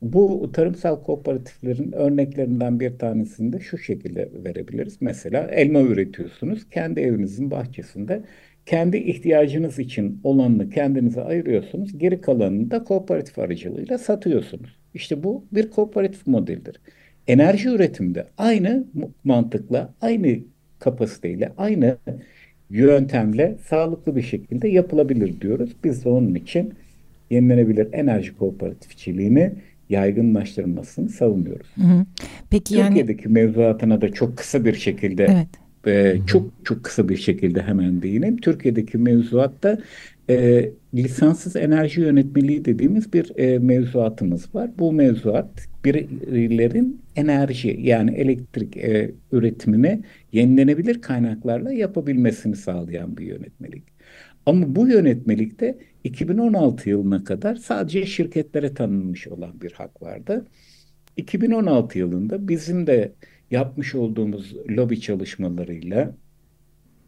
Bu 0.02 0.50
tarımsal 0.52 1.02
kooperatiflerin 1.02 1.92
örneklerinden 1.92 2.80
bir 2.80 2.98
tanesini 2.98 3.52
de 3.52 3.60
şu 3.60 3.78
şekilde 3.78 4.28
verebiliriz. 4.44 4.96
Mesela 5.00 5.48
elma 5.50 5.80
üretiyorsunuz. 5.80 6.70
Kendi 6.70 7.00
evinizin 7.00 7.50
bahçesinde 7.50 8.22
kendi 8.66 8.96
ihtiyacınız 8.96 9.78
için 9.78 10.20
olanını 10.24 10.70
kendinize 10.70 11.22
ayırıyorsunuz. 11.22 11.98
Geri 11.98 12.20
kalanını 12.20 12.70
da 12.70 12.84
kooperatif 12.84 13.38
aracılığıyla 13.38 13.98
satıyorsunuz. 13.98 14.76
İşte 14.94 15.22
bu 15.22 15.44
bir 15.52 15.70
kooperatif 15.70 16.26
modeldir. 16.26 16.80
Enerji 17.26 17.68
üretiminde 17.68 18.26
aynı 18.38 18.84
mantıkla, 19.24 19.94
aynı 20.00 20.38
kapasiteyle, 20.84 21.52
aynı 21.58 21.96
yöntemle 22.70 23.56
sağlıklı 23.68 24.16
bir 24.16 24.22
şekilde 24.22 24.68
yapılabilir 24.68 25.40
diyoruz. 25.40 25.70
Biz 25.84 26.04
de 26.04 26.08
onun 26.08 26.34
için 26.34 26.74
yenilenebilir 27.30 27.88
enerji 27.92 28.36
kooperatifçiliğini 28.36 29.52
yaygınlaştırılmasını 29.88 31.08
savunuyoruz. 31.08 31.66
Hı 31.74 31.82
hı. 31.82 32.06
Peki 32.50 32.74
Türkiye'deki 32.74 33.22
yani... 33.24 33.32
mevzuatına 33.32 34.00
da 34.00 34.12
çok 34.12 34.36
kısa 34.36 34.64
bir 34.64 34.74
şekilde 34.74 35.24
evet. 35.24 35.63
E, 35.86 36.18
çok 36.26 36.50
çok 36.64 36.84
kısa 36.84 37.08
bir 37.08 37.16
şekilde 37.16 37.62
hemen 37.62 38.02
değineyim. 38.02 38.36
Türkiye'deki 38.36 38.98
mevzuatta 38.98 39.78
e, 40.30 40.70
lisanssız 40.94 41.56
enerji 41.56 42.00
yönetmeliği 42.00 42.64
dediğimiz 42.64 43.12
bir 43.12 43.38
e, 43.38 43.58
mevzuatımız 43.58 44.54
var. 44.54 44.70
Bu 44.78 44.92
mevzuat 44.92 45.48
bireylerin 45.84 47.02
enerji 47.16 47.78
yani 47.80 48.10
elektrik 48.10 48.76
e, 48.76 49.14
üretimini 49.32 50.02
yenilenebilir 50.32 51.00
kaynaklarla 51.00 51.72
yapabilmesini 51.72 52.56
sağlayan 52.56 53.16
bir 53.16 53.26
yönetmelik. 53.26 53.84
Ama 54.46 54.76
bu 54.76 54.88
yönetmelikte 54.88 55.78
2016 56.04 56.90
yılına 56.90 57.24
kadar 57.24 57.56
sadece 57.56 58.06
şirketlere 58.06 58.74
tanınmış 58.74 59.28
olan 59.28 59.60
bir 59.60 59.72
hak 59.72 60.02
vardı. 60.02 60.46
2016 61.16 61.98
yılında 61.98 62.48
bizim 62.48 62.86
de 62.86 63.12
yapmış 63.50 63.94
olduğumuz 63.94 64.56
lobi 64.68 65.00
çalışmalarıyla 65.00 66.14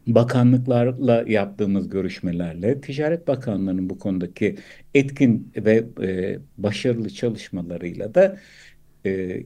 bakanlıklarla 0.07 1.23
yaptığımız 1.27 1.89
görüşmelerle 1.89 2.81
Ticaret 2.81 3.27
Bakanlığı'nın 3.27 3.89
bu 3.89 3.99
konudaki 3.99 4.55
etkin 4.93 5.51
ve 5.55 5.85
e, 6.01 6.39
başarılı 6.57 7.09
çalışmalarıyla 7.09 8.15
da 8.15 8.39
e, 9.05 9.43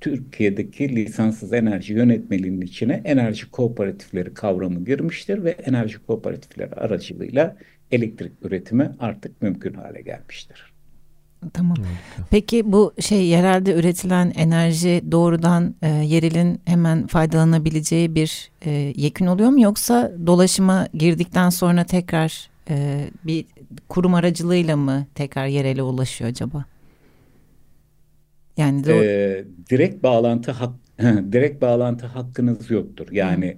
Türkiye'deki 0.00 0.96
lisanssız 0.96 1.52
enerji 1.52 1.94
yönetmeliğinin 1.94 2.60
içine 2.60 3.02
enerji 3.04 3.50
kooperatifleri 3.50 4.34
kavramı 4.34 4.84
girmiştir 4.84 5.44
ve 5.44 5.50
enerji 5.50 5.98
kooperatifleri 6.06 6.74
aracılığıyla 6.74 7.56
elektrik 7.90 8.32
üretimi 8.42 8.90
artık 8.98 9.42
mümkün 9.42 9.74
hale 9.74 10.02
gelmiştir. 10.02 10.71
Tamam. 11.52 11.76
Peki 12.30 12.72
bu 12.72 12.92
şey 13.00 13.26
yerelde 13.26 13.74
üretilen 13.74 14.32
enerji 14.36 15.02
doğrudan 15.12 15.74
e, 15.82 15.88
yerelin 15.88 16.60
hemen 16.64 17.06
faydalanabileceği 17.06 18.14
bir 18.14 18.50
e, 18.66 18.70
yekün 18.96 19.26
oluyor 19.26 19.50
mu 19.50 19.60
yoksa 19.62 20.12
dolaşıma 20.26 20.88
girdikten 20.94 21.50
sonra 21.50 21.84
tekrar 21.84 22.50
e, 22.70 23.08
bir 23.24 23.44
kurum 23.88 24.14
aracılığıyla 24.14 24.76
mı 24.76 25.06
tekrar 25.14 25.46
yerele 25.46 25.82
ulaşıyor 25.82 26.30
acaba? 26.30 26.64
Yani 28.56 28.84
doğru... 28.84 29.04
e, 29.04 29.44
direkt 29.70 30.02
bağlantı 30.02 30.50
hak 30.52 30.74
direkt 31.32 31.62
bağlantı 31.62 32.06
hakkınız 32.06 32.70
yoktur. 32.70 33.08
Yani 33.12 33.56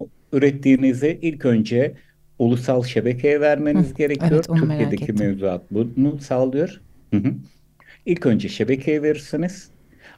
Hı. 0.00 0.06
ürettiğinizi 0.32 1.18
ilk 1.22 1.44
önce 1.44 1.94
ulusal 2.38 2.82
şebekeye 2.82 3.40
vermeniz 3.40 3.90
Hı, 3.90 3.94
gerekiyor. 3.94 4.30
evet, 4.30 4.60
Türkiye'deki 4.60 5.12
mevzuat 5.12 5.70
bunu 5.70 6.18
sağlıyor. 6.18 6.80
Hı 7.10 7.16
hı. 7.16 7.34
İlk 8.06 8.26
önce 8.26 8.48
şebekeye 8.48 9.02
verirsiniz. 9.02 9.70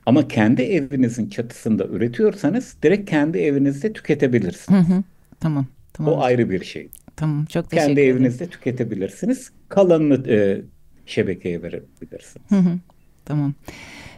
Ama 0.07 0.28
kendi 0.28 0.62
evinizin 0.62 1.28
çatısında 1.28 1.85
üretiyorsanız 1.87 2.76
direkt 2.83 3.11
kendi 3.11 3.38
evinizde 3.38 3.92
tüketebilirsiniz. 3.92 4.88
Hı 4.88 4.95
hı. 4.95 5.02
Tamam. 5.40 5.66
Tamam. 5.92 6.14
O 6.14 6.21
ayrı 6.23 6.50
bir 6.50 6.64
şey. 6.64 6.88
Tamam. 7.16 7.45
Çok 7.47 7.71
teşekkür 7.71 7.87
Kendi 7.87 8.00
ederim. 8.00 8.16
evinizde 8.16 8.47
tüketebilirsiniz. 8.47 9.52
Kalanını 9.68 10.28
e, 10.28 10.62
şebekeye 11.07 11.62
verebilirsiniz. 11.62 12.50
Hı 12.50 12.57
hı. 12.57 12.78
Tamam. 13.25 13.54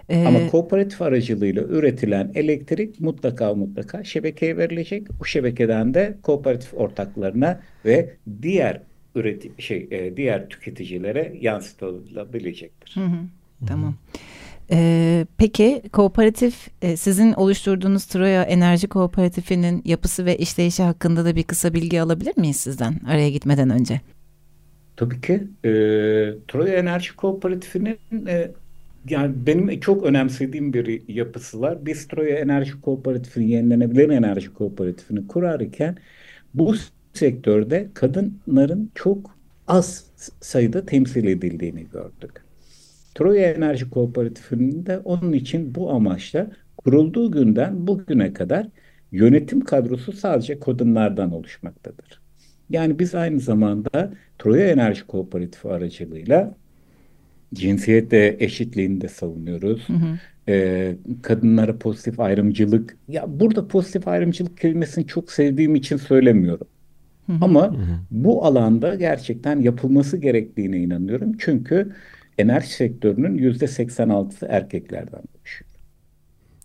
Ee, 0.09 0.25
Ama 0.27 0.47
kooperatif 0.47 1.03
aracılığıyla 1.03 1.62
üretilen 1.62 2.33
elektrik 2.35 3.00
mutlaka 3.00 3.55
mutlaka 3.55 4.05
şebekeye 4.05 4.57
verilecek. 4.57 5.07
Bu 5.21 5.25
şebekeden 5.25 5.95
de 5.95 6.17
kooperatif 6.23 6.75
ortaklarına 6.75 7.61
ve 7.85 8.17
diğer 8.43 8.83
üreti 9.14 9.52
şey 9.59 9.88
e, 9.90 10.17
diğer 10.17 10.49
tüketicilere 10.49 11.37
yansıtılabilecektir. 11.40 12.97
Hı 12.97 13.05
hı, 13.05 13.19
Tamam. 13.67 13.95
Ee, 14.73 15.26
peki 15.38 15.83
kooperatif 15.93 16.69
e, 16.83 16.97
sizin 16.97 17.33
oluşturduğunuz 17.33 18.05
Troya 18.05 18.43
Enerji 18.43 18.88
Kooperatifinin 18.88 19.83
yapısı 19.85 20.25
ve 20.25 20.37
işleyişi 20.37 20.83
hakkında 20.83 21.25
da 21.25 21.37
bir 21.37 21.43
kısa 21.43 21.75
bilgi 21.75 22.00
alabilir 22.00 22.38
miyiz 22.38 22.57
sizden 22.57 22.95
araya 23.09 23.31
gitmeden 23.31 23.71
önce? 23.71 24.00
Tabii 24.97 25.21
ki 25.21 25.33
e, 25.64 25.71
Troya 26.49 26.75
Enerji 26.75 27.17
Kooperatifi'nin 27.17 27.99
e, 28.26 28.50
yani 29.09 29.35
benim 29.47 29.81
çok 29.81 30.02
önemsediğim 30.02 30.73
bir 30.73 31.09
yapısı 31.09 31.61
var. 31.61 31.87
Biz 31.87 32.09
Troya 32.09 32.38
Enerji 32.38 32.81
Kooperatifini, 32.81 33.50
yenilenebilir 33.50 34.09
enerji 34.09 34.55
kooperatifini 34.55 35.26
kurarken 35.26 35.97
bu 36.55 36.75
sektörde 37.14 37.88
kadınların 37.95 38.90
çok 38.95 39.37
az 39.69 40.05
sayıda 40.40 40.87
temsil 40.87 41.26
edildiğini 41.26 41.87
gördük. 41.93 42.45
Troya 43.14 43.50
Enerji 43.50 43.90
Kooperatifinin 43.90 44.87
de 44.87 44.99
onun 44.99 45.33
için 45.33 45.75
bu 45.75 45.90
amaçla 45.90 46.50
kurulduğu 46.76 47.31
günden 47.31 47.87
bugüne 47.87 48.33
kadar 48.33 48.67
yönetim 49.12 49.61
kadrosu 49.61 50.12
sadece 50.12 50.61
kadınlardan 50.61 51.33
oluşmaktadır. 51.33 52.21
Yani 52.71 52.99
biz 52.99 53.14
aynı 53.14 53.40
zamanda 53.40 54.12
Troya 54.38 54.67
Enerji 54.67 55.07
Kooperatifi 55.07 55.69
aracılığıyla 55.69 56.55
cinsiyet 57.55 58.11
de 58.11 58.37
eşitliğini 58.40 59.00
de 59.00 59.09
savunuyoruz. 59.09 59.88
Hı 59.88 59.93
hı. 59.93 60.19
Ee, 60.49 60.97
kadınlara 61.23 61.79
pozitif 61.79 62.21
ayrımcılık. 62.21 62.97
Ya 63.09 63.25
burada 63.40 63.69
pozitif 63.69 64.09
ayrımcılık 64.09 64.59
kelimesini 64.59 65.07
çok 65.07 65.33
sevdiğim 65.33 65.75
için 65.75 65.97
söylemiyorum. 65.97 66.67
Ama 67.41 67.77
bu 68.11 68.45
alanda 68.45 68.95
gerçekten 68.95 69.61
yapılması 69.61 70.17
gerektiğine 70.17 70.79
inanıyorum. 70.79 71.33
Çünkü 71.39 71.93
enerji 72.39 72.73
sektörünün 72.73 73.39
yüzde 73.39 73.65
86'sı 73.65 74.47
erkeklerden 74.47 75.23
oluşuyor. 75.39 75.71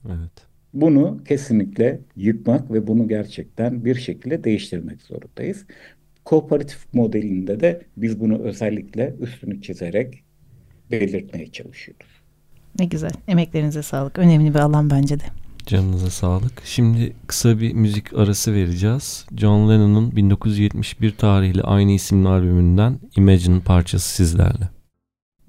Evet. 0.07 0.31
Bunu 0.73 1.23
kesinlikle 1.27 1.99
yıkmak 2.15 2.71
ve 2.71 2.87
bunu 2.87 3.07
gerçekten 3.07 3.85
bir 3.85 3.95
şekilde 3.95 4.43
değiştirmek 4.43 5.01
zorundayız. 5.01 5.65
Kooperatif 6.25 6.93
modelinde 6.93 7.59
de 7.59 7.81
biz 7.97 8.19
bunu 8.19 8.39
özellikle 8.39 9.15
üstünü 9.19 9.61
çizerek 9.61 10.23
belirtmeye 10.91 11.47
çalışıyoruz. 11.47 12.07
Ne 12.79 12.85
güzel. 12.85 13.11
Emeklerinize 13.27 13.83
sağlık. 13.83 14.19
Önemli 14.19 14.53
bir 14.53 14.59
alan 14.59 14.89
bence 14.89 15.19
de. 15.19 15.23
Canınıza 15.65 16.09
sağlık. 16.09 16.61
Şimdi 16.65 17.15
kısa 17.27 17.59
bir 17.59 17.73
müzik 17.73 18.13
arası 18.13 18.53
vereceğiz. 18.53 19.25
John 19.37 19.69
Lennon'un 19.69 20.15
1971 20.15 21.17
tarihli 21.17 21.61
aynı 21.63 21.91
isimli 21.91 22.27
albümünden 22.27 22.99
Imagine 23.15 23.59
parçası 23.59 24.09
sizlerle. 24.15 24.69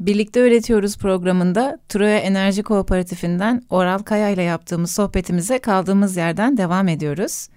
Birlikte 0.00 0.40
Üretiyoruz 0.40 0.98
programında 0.98 1.78
Troya 1.88 2.18
Enerji 2.18 2.62
Kooperatifinden 2.62 3.62
Oral 3.70 3.98
Kaya 3.98 4.28
ile 4.28 4.42
yaptığımız 4.42 4.90
sohbetimize 4.90 5.58
kaldığımız 5.58 6.16
yerden 6.16 6.56
devam 6.56 6.88
ediyoruz. 6.88 7.48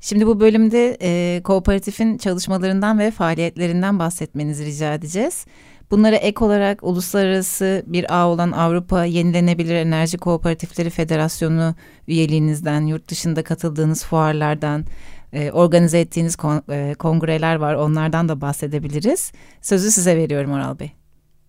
Şimdi 0.00 0.26
bu 0.26 0.40
bölümde 0.40 0.96
e, 1.02 1.42
kooperatifin 1.42 2.18
çalışmalarından 2.18 2.98
ve 2.98 3.10
faaliyetlerinden 3.10 3.98
bahsetmenizi 3.98 4.64
rica 4.64 4.94
edeceğiz. 4.94 5.46
Bunlara 5.90 6.16
ek 6.16 6.44
olarak 6.44 6.82
uluslararası 6.82 7.82
bir 7.86 8.16
ağ 8.18 8.28
olan 8.28 8.52
Avrupa 8.52 9.04
Yenilenebilir 9.04 9.74
Enerji 9.74 10.18
Kooperatifleri 10.18 10.90
Federasyonu 10.90 11.74
üyeliğinizden, 12.08 12.86
yurt 12.86 13.08
dışında 13.08 13.44
katıldığınız 13.44 14.04
fuarlardan, 14.04 14.84
e, 15.32 15.50
organize 15.50 16.00
ettiğiniz 16.00 16.36
e, 16.70 16.94
kongreler 16.98 17.56
var. 17.56 17.74
Onlardan 17.74 18.28
da 18.28 18.40
bahsedebiliriz. 18.40 19.32
Sözü 19.60 19.90
size 19.90 20.16
veriyorum 20.16 20.52
Oral 20.52 20.78
Bey. 20.78 20.90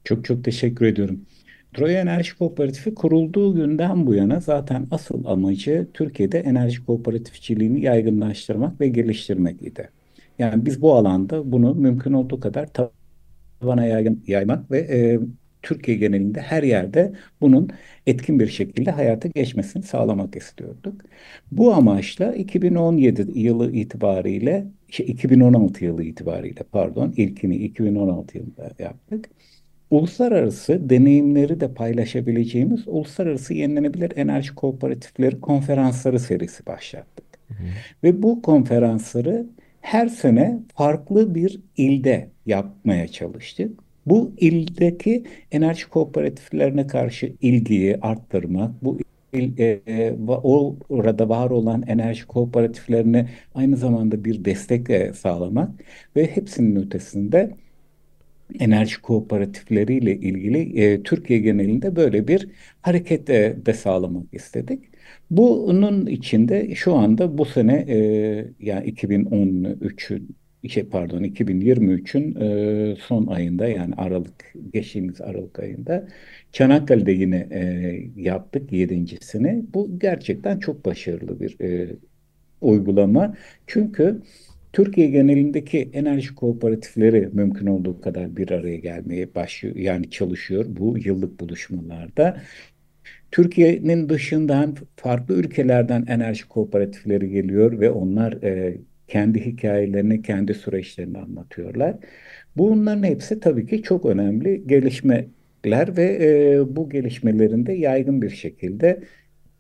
Çok 0.04 0.26
çok 0.26 0.44
teşekkür 0.44 0.86
ediyorum. 0.86 1.20
Troya 1.74 2.02
Enerji 2.02 2.38
Kooperatifi 2.38 2.96
kurulduğu 2.96 3.56
günden 3.56 4.06
bu 4.06 4.16
yana 4.16 4.40
zaten 4.40 4.88
asıl 4.92 5.26
amacı 5.26 5.88
Türkiye'de 5.94 6.40
enerji 6.40 6.86
kooperatifçiliğini 6.86 7.82
yaygınlaştırmak 7.82 8.82
ve 8.82 8.88
geliştirmek 8.88 9.62
idi. 9.62 9.90
Yani 10.40 10.66
biz 10.66 10.82
bu 10.82 10.96
alanda 10.96 11.52
bunu 11.52 11.76
mümkün 11.76 12.14
olduğu 12.14 12.40
kadar 12.40 12.74
tabana 13.60 13.86
yaymak 14.28 14.72
ve 14.72 14.80
e, 14.80 15.20
Türkiye 15.62 15.98
genelinde 15.98 16.42
her 16.42 16.64
yerde 16.64 17.14
bunun 17.42 17.70
etkin 18.08 18.40
bir 18.40 18.48
şekilde 18.48 18.92
hayata 18.92 19.28
geçmesini 19.28 19.84
sağlamak 19.84 20.36
istiyorduk. 20.36 21.02
Bu 21.52 21.74
amaçla 21.74 22.34
2017 22.36 23.40
yılı 23.40 23.72
itibariyle, 23.72 24.66
şey, 24.90 25.06
2016 25.06 25.86
yılı 25.86 26.04
itibariyle 26.04 26.64
pardon, 26.72 27.14
ilkini 27.18 27.56
2016 27.56 28.38
yılında 28.38 28.72
yaptık. 28.80 29.30
Uluslararası 29.90 30.90
deneyimleri 30.90 31.60
de 31.60 31.74
paylaşabileceğimiz 31.74 32.88
Uluslararası 32.88 33.54
Yenilenebilir 33.54 34.18
Enerji 34.18 34.56
Kooperatifleri 34.56 35.42
konferansları 35.42 36.20
serisi 36.20 36.66
başlattık. 36.66 37.26
Ve 38.04 38.24
bu 38.24 38.42
konferansları 38.42 39.46
her 39.82 40.08
sene 40.08 40.60
farklı 40.76 41.36
bir 41.36 41.60
ilde 41.78 42.30
yapmaya 42.46 43.08
çalıştık. 43.08 43.80
Bu 44.06 44.32
ildeki 44.38 45.24
enerji 45.52 45.90
kooperatiflerine 45.90 46.88
karşı 46.88 47.34
ilgiyi 47.42 47.98
arttırmak, 48.02 48.84
bu 48.84 49.00
il, 49.34 49.60
e, 49.60 49.82
e, 49.88 50.16
orada 50.90 51.30
var 51.30 51.50
olan 51.50 51.84
enerji 51.88 52.28
kooperatiflerine 52.28 53.30
aynı 53.56 53.78
zamanda 53.78 54.26
bir 54.26 54.46
destek 54.46 54.90
e, 54.90 55.14
sağlamak 55.14 55.70
ve 56.16 56.36
hepsinin 56.36 56.76
ötesinde 56.76 57.52
enerji 58.60 59.02
kooperatifleriyle 59.02 60.16
ilgili 60.16 60.82
e, 60.82 61.04
Türkiye 61.04 61.40
genelinde 61.40 61.96
böyle 61.96 62.28
bir 62.28 62.50
hareket 62.82 63.30
e, 63.30 63.58
de 63.66 63.74
sağlamak 63.74 64.26
istedik. 64.34 64.97
Bunun 65.32 66.06
içinde 66.06 66.76
şu 66.76 66.96
anda 66.96 67.38
bu 67.38 67.46
sene 67.46 67.86
e, 67.90 67.98
yani 68.60 68.92
2013'ün 68.92 70.38
şey 70.70 70.84
pardon 70.84 71.24
2023'ün 71.24 72.36
e, 72.36 72.96
son 72.96 73.28
ayında 73.28 73.68
yani 73.68 73.94
Aralık 73.98 74.54
geçtiğimiz 74.74 75.22
Aralık 75.22 75.60
ayında 75.60 76.08
Çanakkale'de 76.52 77.12
yine 77.12 77.48
e, 77.52 77.62
yaptık 78.22 78.72
yedincisini. 78.74 79.66
Bu 79.74 80.00
gerçekten 80.00 80.60
çok 80.60 80.86
başarılı 80.86 81.40
bir 81.40 81.60
e, 81.62 81.96
uygulama. 82.62 83.36
Çünkü 83.68 84.22
Türkiye 84.74 85.08
genelindeki 85.10 85.90
enerji 85.94 86.36
kooperatifleri 86.36 87.30
mümkün 87.34 87.68
olduğu 87.68 88.02
kadar 88.02 88.38
bir 88.38 88.52
araya 88.52 88.78
gelmeye 88.78 89.36
başlıyor. 89.36 89.76
Yani 89.76 90.10
çalışıyor 90.10 90.66
bu 90.70 90.98
yıllık 90.98 91.40
buluşmalarda. 91.40 92.42
Türkiye'nin 93.32 94.10
dışından 94.10 94.76
farklı 94.96 95.36
ülkelerden 95.36 96.06
enerji 96.08 96.48
kooperatifleri 96.48 97.30
geliyor 97.30 97.80
ve 97.80 97.92
onlar 97.92 98.34
e, 98.34 98.78
kendi 99.08 99.46
hikayelerini, 99.46 100.22
kendi 100.22 100.54
süreçlerini 100.54 101.18
anlatıyorlar. 101.18 101.96
Bunların 102.58 103.04
hepsi 103.04 103.40
tabii 103.40 103.68
ki 103.68 103.84
çok 103.84 104.06
önemli 104.06 104.68
gelişmeler 104.68 105.98
ve 105.98 106.18
e, 106.22 106.76
bu 106.76 106.90
gelişmelerin 106.90 107.66
de 107.66 107.74
yaygın 107.74 108.22
bir 108.22 108.30
şekilde 108.30 109.04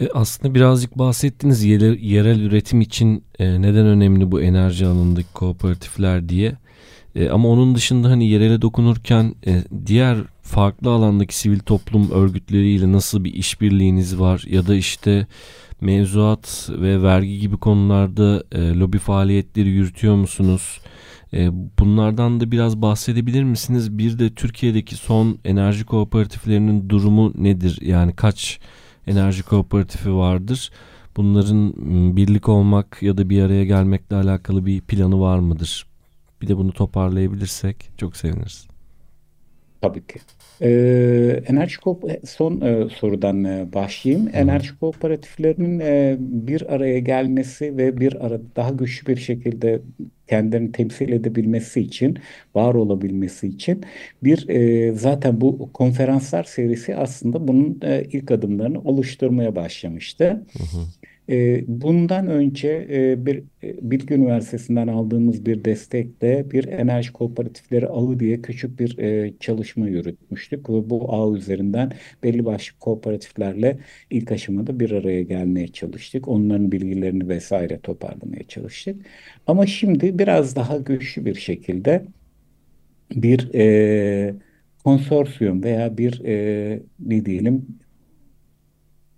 E, 0.00 0.08
aslında 0.14 0.54
birazcık 0.54 0.98
bahsettiniz 0.98 1.64
yerel, 1.64 1.98
yerel 1.98 2.40
üretim 2.40 2.80
için 2.80 3.24
e, 3.38 3.62
neden 3.62 3.86
önemli 3.86 4.30
bu 4.30 4.42
enerji 4.42 4.86
alanındaki 4.86 5.32
kooperatifler 5.32 6.28
diye. 6.28 6.52
E, 7.14 7.28
ama 7.28 7.48
onun 7.48 7.74
dışında 7.74 8.10
hani 8.10 8.28
yerele 8.28 8.62
dokunurken 8.62 9.34
e, 9.46 9.62
diğer 9.86 10.18
farklı 10.42 10.90
alandaki 10.90 11.36
sivil 11.38 11.58
toplum 11.58 12.10
örgütleriyle 12.10 12.92
nasıl 12.92 13.24
bir 13.24 13.34
işbirliğiniz 13.34 14.20
var 14.20 14.44
ya 14.48 14.66
da 14.66 14.74
işte 14.74 15.26
mevzuat 15.80 16.70
ve 16.70 17.02
vergi 17.02 17.38
gibi 17.38 17.56
konularda 17.56 18.44
e, 18.52 18.74
lobi 18.74 18.98
faaliyetleri 18.98 19.68
yürütüyor 19.68 20.14
musunuz? 20.14 20.80
E, 21.32 21.50
bunlardan 21.78 22.40
da 22.40 22.50
biraz 22.50 22.82
bahsedebilir 22.82 23.42
misiniz? 23.42 23.98
Bir 23.98 24.18
de 24.18 24.34
Türkiye'deki 24.34 24.96
son 24.96 25.38
enerji 25.44 25.84
kooperatiflerinin 25.84 26.88
durumu 26.88 27.32
nedir? 27.34 27.78
Yani 27.82 28.16
kaç 28.16 28.60
enerji 29.06 29.42
kooperatifi 29.42 30.14
vardır? 30.14 30.70
Bunların 31.16 31.72
birlik 32.16 32.48
olmak 32.48 33.02
ya 33.02 33.18
da 33.18 33.30
bir 33.30 33.42
araya 33.42 33.64
gelmekle 33.64 34.16
alakalı 34.16 34.66
bir 34.66 34.80
planı 34.80 35.20
var 35.20 35.38
mıdır? 35.38 35.86
Bir 36.42 36.48
de 36.48 36.56
bunu 36.56 36.72
toparlayabilirsek 36.72 37.90
çok 37.98 38.16
seviniriz. 38.16 38.73
Tabii 39.84 40.06
ki. 40.06 40.18
Ee, 40.62 41.42
enerji 41.46 41.76
son 42.24 42.60
e, 42.60 42.88
sorudan 42.88 43.44
e, 43.44 43.72
başlayayım. 43.72 44.26
Hı. 44.26 44.30
Enerji 44.30 44.78
kooperatiflerinin 44.78 45.80
e, 45.80 46.16
bir 46.18 46.74
araya 46.74 46.98
gelmesi 46.98 47.76
ve 47.76 48.00
bir 48.00 48.26
arada 48.26 48.42
daha 48.56 48.70
güçlü 48.70 49.06
bir 49.12 49.20
şekilde 49.20 49.80
kendilerini 50.28 50.72
temsil 50.72 51.12
edebilmesi 51.12 51.80
için, 51.80 52.18
var 52.54 52.74
olabilmesi 52.74 53.46
için 53.48 53.84
bir 54.22 54.48
e, 54.48 54.92
zaten 54.92 55.40
bu 55.40 55.72
konferanslar 55.72 56.44
serisi 56.44 56.96
aslında 56.96 57.48
bunun 57.48 57.80
e, 57.82 58.04
ilk 58.12 58.30
adımlarını 58.30 58.80
oluşturmaya 58.80 59.56
başlamıştı. 59.56 60.24
Hı 60.24 60.62
hı. 60.62 60.84
E, 61.28 61.64
bundan 61.66 62.26
önce 62.26 62.88
e, 62.90 63.26
bir 63.26 63.38
e, 63.62 63.90
Bilgi 63.90 64.14
Üniversitesi'nden 64.14 64.88
aldığımız 64.88 65.46
bir 65.46 65.64
destekle 65.64 66.50
bir 66.50 66.68
enerji 66.68 67.12
kooperatifleri 67.12 67.88
ağı 67.88 68.20
diye 68.20 68.42
küçük 68.42 68.78
bir 68.78 68.98
e, 68.98 69.34
çalışma 69.40 69.88
yürütmüştük. 69.88 70.70
Ve 70.70 70.90
bu 70.90 71.14
ağ 71.14 71.36
üzerinden 71.36 71.92
belli 72.22 72.44
başlı 72.44 72.78
kooperatiflerle 72.78 73.78
ilk 74.10 74.32
aşamada 74.32 74.80
bir 74.80 74.90
araya 74.90 75.22
gelmeye 75.22 75.68
çalıştık. 75.68 76.28
Onların 76.28 76.72
bilgilerini 76.72 77.28
vesaire 77.28 77.80
toparlamaya 77.80 78.42
çalıştık. 78.48 79.06
Ama 79.46 79.66
şimdi 79.66 80.18
biraz 80.18 80.56
daha 80.56 80.76
güçlü 80.76 81.24
bir 81.24 81.34
şekilde 81.34 82.06
bir 83.10 83.54
e, 83.54 84.34
konsorsiyum 84.84 85.62
veya 85.62 85.98
bir 85.98 86.24
e, 86.24 86.82
ne 86.98 87.24
diyelim 87.24 87.66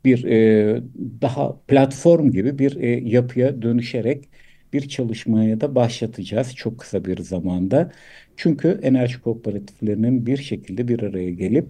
bir 0.07 0.25
e, 0.25 0.81
daha 1.23 1.57
platform 1.69 2.31
gibi 2.31 2.59
bir 2.59 2.77
e, 2.77 2.87
yapıya 2.89 3.63
dönüşerek 3.63 4.29
bir 4.73 4.89
çalışmaya 4.89 5.61
da 5.61 5.75
başlatacağız 5.75 6.55
çok 6.55 6.79
kısa 6.79 7.05
bir 7.05 7.23
zamanda. 7.23 7.93
Çünkü 8.37 8.81
enerji 8.83 9.21
kooperatiflerinin 9.21 10.27
bir 10.27 10.37
şekilde 10.37 10.89
bir 10.89 11.03
araya 11.03 11.31
gelip 11.31 11.67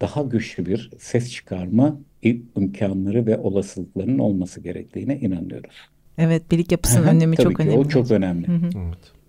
daha 0.00 0.22
güçlü 0.22 0.66
bir 0.66 0.90
ses 0.98 1.32
çıkarma 1.32 2.00
imkanları 2.22 3.26
ve 3.26 3.38
olasılıklarının 3.38 4.18
olması 4.18 4.60
gerektiğine 4.60 5.18
inanıyoruz. 5.20 5.76
Evet, 6.18 6.50
birlik 6.50 6.72
yapısının 6.72 7.06
önemi 7.06 7.36
Tabii 7.36 7.44
çok 7.44 7.56
ki, 7.56 7.62
önemli. 7.62 7.78
O 7.78 7.88
çok 7.88 8.10
önemli. 8.10 8.48
Hı 8.48 8.52
hı. 8.52 8.70
Evet. 8.76 9.19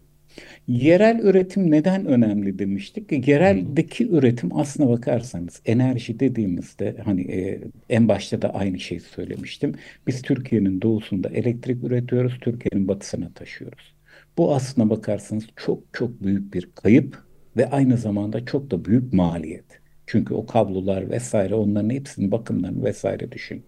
Yerel 0.71 1.19
üretim 1.19 1.71
neden 1.71 2.05
önemli 2.05 2.59
demiştik? 2.59 3.27
Yereldeki 3.27 4.09
üretim 4.09 4.57
aslına 4.57 4.89
bakarsanız 4.89 5.61
enerji 5.65 6.19
dediğimizde 6.19 6.95
hani 7.05 7.21
e, 7.21 7.61
en 7.89 8.07
başta 8.07 8.41
da 8.41 8.53
aynı 8.53 8.79
şeyi 8.79 8.99
söylemiştim. 9.01 9.75
Biz 10.07 10.21
Türkiye'nin 10.21 10.81
doğusunda 10.81 11.29
elektrik 11.29 11.83
üretiyoruz, 11.83 12.39
Türkiye'nin 12.41 12.87
batısına 12.87 13.33
taşıyoruz. 13.33 13.95
Bu 14.37 14.55
aslına 14.55 14.89
bakarsanız 14.89 15.47
çok 15.55 15.83
çok 15.93 16.23
büyük 16.23 16.53
bir 16.53 16.69
kayıp 16.75 17.23
ve 17.57 17.69
aynı 17.69 17.97
zamanda 17.97 18.45
çok 18.45 18.71
da 18.71 18.85
büyük 18.85 19.13
maliyet. 19.13 19.81
Çünkü 20.07 20.33
o 20.33 20.45
kablolar 20.45 21.09
vesaire 21.09 21.55
onların 21.55 21.89
hepsinin 21.89 22.31
bakımlarını 22.31 22.83
vesaire 22.83 23.31
düşün. 23.31 23.63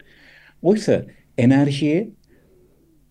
Oysa 0.61 1.05
enerjiyi 1.37 2.13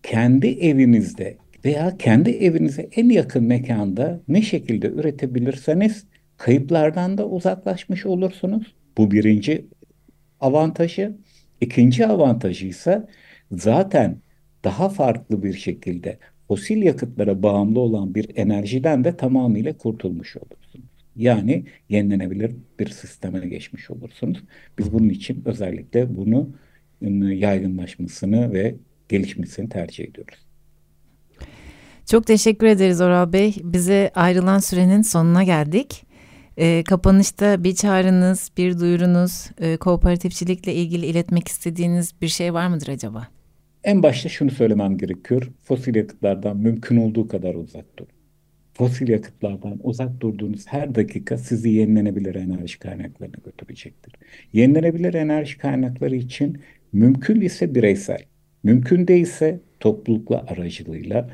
kendi 0.03 0.47
evinizde 0.47 1.42
veya 1.65 1.97
kendi 1.97 2.29
evinize 2.29 2.89
en 2.95 3.09
yakın 3.09 3.43
mekanda 3.43 4.21
ne 4.27 4.41
şekilde 4.41 4.87
üretebilirseniz 4.87 6.05
kayıplardan 6.37 7.17
da 7.17 7.27
uzaklaşmış 7.27 8.05
olursunuz. 8.05 8.73
Bu 8.97 9.11
birinci 9.11 9.65
avantajı. 10.39 11.17
İkinci 11.61 12.07
avantajı 12.07 12.67
ise 12.67 13.07
zaten 13.51 14.17
daha 14.63 14.89
farklı 14.89 15.43
bir 15.43 15.53
şekilde 15.53 16.17
fosil 16.47 16.81
yakıtlara 16.81 17.43
bağımlı 17.43 17.79
olan 17.79 18.15
bir 18.15 18.29
enerjiden 18.35 19.03
de 19.03 19.17
tamamıyla 19.17 19.77
kurtulmuş 19.77 20.37
olursunuz. 20.37 20.89
Yani 21.15 21.65
yenilenebilir 21.89 22.51
bir 22.79 22.87
sisteme 22.87 23.47
geçmiş 23.47 23.91
olursunuz. 23.91 24.43
Biz 24.77 24.93
bunun 24.93 25.09
için 25.09 25.41
özellikle 25.45 26.15
bunu 26.15 26.49
ıı, 27.03 27.33
yaygınlaşmasını 27.33 28.53
ve 28.53 28.75
gelişmesini 29.09 29.69
tercih 29.69 30.03
ediyoruz. 30.05 30.52
Çok 32.11 32.27
teşekkür 32.27 32.67
ederiz 32.67 33.01
Oral 33.01 33.33
Bey. 33.33 33.55
Bize 33.63 34.11
ayrılan 34.15 34.59
sürenin 34.59 35.01
sonuna 35.01 35.43
geldik. 35.43 36.05
E, 36.57 36.83
kapanışta 36.83 37.63
bir 37.63 37.75
çağrınız, 37.75 38.51
bir 38.57 38.79
duyurunuz, 38.79 39.49
e, 39.59 39.77
kooperatifçilikle 39.77 40.73
ilgili 40.73 41.05
iletmek 41.05 41.47
istediğiniz 41.47 42.21
bir 42.21 42.27
şey 42.27 42.53
var 42.53 42.67
mıdır 42.67 42.87
acaba? 42.87 43.27
En 43.83 44.03
başta 44.03 44.29
şunu 44.29 44.51
söylemem 44.51 44.97
gerekiyor. 44.97 45.51
Fosil 45.63 45.95
yakıtlardan 45.95 46.57
mümkün 46.57 46.97
olduğu 46.97 47.27
kadar 47.27 47.55
uzak 47.55 47.99
durun. 47.99 48.11
Fosil 48.73 49.07
yakıtlardan 49.07 49.79
uzak 49.83 50.21
durduğunuz 50.21 50.67
her 50.67 50.95
dakika 50.95 51.37
sizi 51.37 51.69
yenilenebilir 51.69 52.35
enerji 52.35 52.79
kaynaklarına 52.79 53.35
götürecektir. 53.45 54.13
Yenilenebilir 54.53 55.13
enerji 55.13 55.57
kaynakları 55.57 56.15
için 56.15 56.61
mümkün 56.93 57.41
ise 57.41 57.75
bireysel, 57.75 58.23
mümkün 58.63 59.07
değilse 59.07 59.59
toplulukla 59.79 60.45
aracılığıyla 60.47 61.29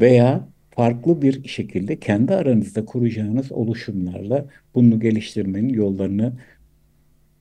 veya 0.00 0.48
farklı 0.70 1.22
bir 1.22 1.48
şekilde 1.48 2.00
kendi 2.00 2.34
aranızda 2.34 2.84
kuracağınız 2.84 3.52
oluşumlarla 3.52 4.46
bunu 4.74 5.00
geliştirmenin 5.00 5.68
yollarını 5.68 6.32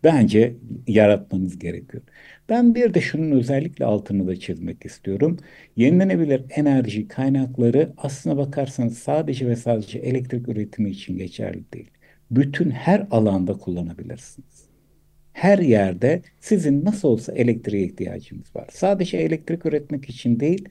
bence 0.03 0.55
yaratmanız 0.87 1.59
gerekiyor. 1.59 2.03
Ben 2.49 2.75
bir 2.75 2.93
de 2.93 3.01
şunun 3.01 3.31
özellikle 3.31 3.85
altını 3.85 4.27
da 4.27 4.35
çizmek 4.35 4.85
istiyorum. 4.85 5.37
Yenilenebilir 5.75 6.41
enerji 6.49 7.07
kaynakları 7.07 7.93
aslına 7.97 8.37
bakarsanız 8.37 8.97
sadece 8.97 9.47
ve 9.47 9.55
sadece 9.55 9.99
elektrik 9.99 10.47
üretimi 10.47 10.89
için 10.89 11.17
geçerli 11.17 11.63
değil. 11.73 11.91
Bütün 12.31 12.71
her 12.71 13.07
alanda 13.11 13.53
kullanabilirsiniz. 13.53 14.67
Her 15.33 15.59
yerde 15.59 16.21
sizin 16.39 16.85
nasıl 16.85 17.07
olsa 17.07 17.33
elektriğe 17.33 17.85
ihtiyacınız 17.85 18.55
var. 18.55 18.67
Sadece 18.71 19.17
elektrik 19.17 19.65
üretmek 19.65 20.09
için 20.09 20.39
değil, 20.39 20.69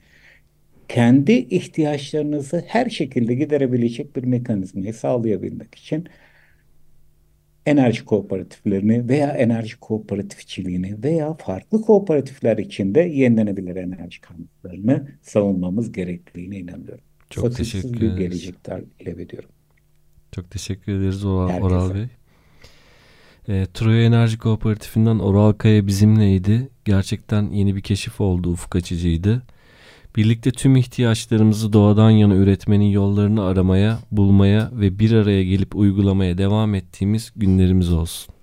kendi 0.89 1.33
ihtiyaçlarınızı 1.33 2.63
her 2.67 2.89
şekilde 2.89 3.35
giderebilecek 3.35 4.15
bir 4.15 4.23
mekanizmayı 4.23 4.93
sağlayabilmek 4.93 5.75
için 5.75 6.07
enerji 7.65 8.05
kooperatiflerini 8.05 9.09
veya 9.09 9.27
enerji 9.27 9.79
kooperatifçiliğini 9.79 11.03
veya 11.03 11.33
farklı 11.33 11.81
kooperatifler 11.81 12.57
içinde 12.57 12.99
yenilenebilir 12.99 13.75
enerji 13.75 14.21
kaynaklarını 14.21 15.07
savunmamız 15.21 15.91
gerektiğine 15.91 16.57
inanıyorum. 16.57 17.03
Çok 17.29 17.43
Fosilsiz 17.43 17.81
teşekkür 17.81 18.01
bir 18.01 18.05
ederiz. 18.05 18.19
gelecek 18.19 18.63
talep 18.63 19.19
ediyorum. 19.19 19.49
Çok 20.31 20.51
teşekkür 20.51 20.91
ederiz 20.91 21.25
Oral, 21.25 21.49
Herkese. 21.49 21.65
Oral 21.65 21.93
Bey. 21.93 22.07
E, 23.47 23.65
Troya 23.73 24.03
Enerji 24.03 24.37
Kooperatifinden 24.37 25.19
Oral 25.19 25.53
Kaya 25.53 25.87
bizimleydi. 25.87 26.69
Gerçekten 26.85 27.51
yeni 27.51 27.75
bir 27.75 27.81
keşif 27.81 28.21
oldu, 28.21 28.51
ufuk 28.51 28.75
açıcıydı. 28.75 29.43
Birlikte 30.17 30.51
tüm 30.51 30.75
ihtiyaçlarımızı 30.75 31.73
doğadan 31.73 32.09
yana 32.09 32.35
üretmenin 32.35 32.85
yollarını 32.85 33.43
aramaya, 33.43 33.99
bulmaya 34.11 34.69
ve 34.73 34.99
bir 34.99 35.11
araya 35.11 35.43
gelip 35.43 35.75
uygulamaya 35.75 36.37
devam 36.37 36.75
ettiğimiz 36.75 37.31
günlerimiz 37.35 37.93
olsun. 37.93 38.33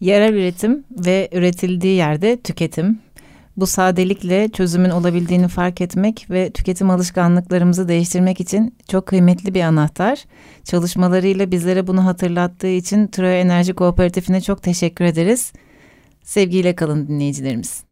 Yerel 0.00 0.34
üretim 0.34 0.84
ve 0.90 1.28
üretildiği 1.32 1.96
yerde 1.96 2.40
tüketim. 2.40 2.98
Bu 3.56 3.66
sadelikle 3.66 4.48
çözümün 4.48 4.90
olabildiğini 4.90 5.48
fark 5.48 5.80
etmek 5.80 6.26
ve 6.30 6.50
tüketim 6.50 6.90
alışkanlıklarımızı 6.90 7.88
değiştirmek 7.88 8.40
için 8.40 8.74
çok 8.88 9.06
kıymetli 9.06 9.54
bir 9.54 9.62
anahtar. 9.62 10.24
Çalışmalarıyla 10.64 11.50
bizlere 11.50 11.86
bunu 11.86 12.04
hatırlattığı 12.04 12.70
için 12.70 13.06
Troya 13.06 13.40
Enerji 13.40 13.72
Kooperatifine 13.72 14.40
çok 14.40 14.62
teşekkür 14.62 15.04
ederiz. 15.04 15.52
Sevgiyle 16.22 16.74
kalın 16.74 17.08
dinleyicilerimiz. 17.08 17.89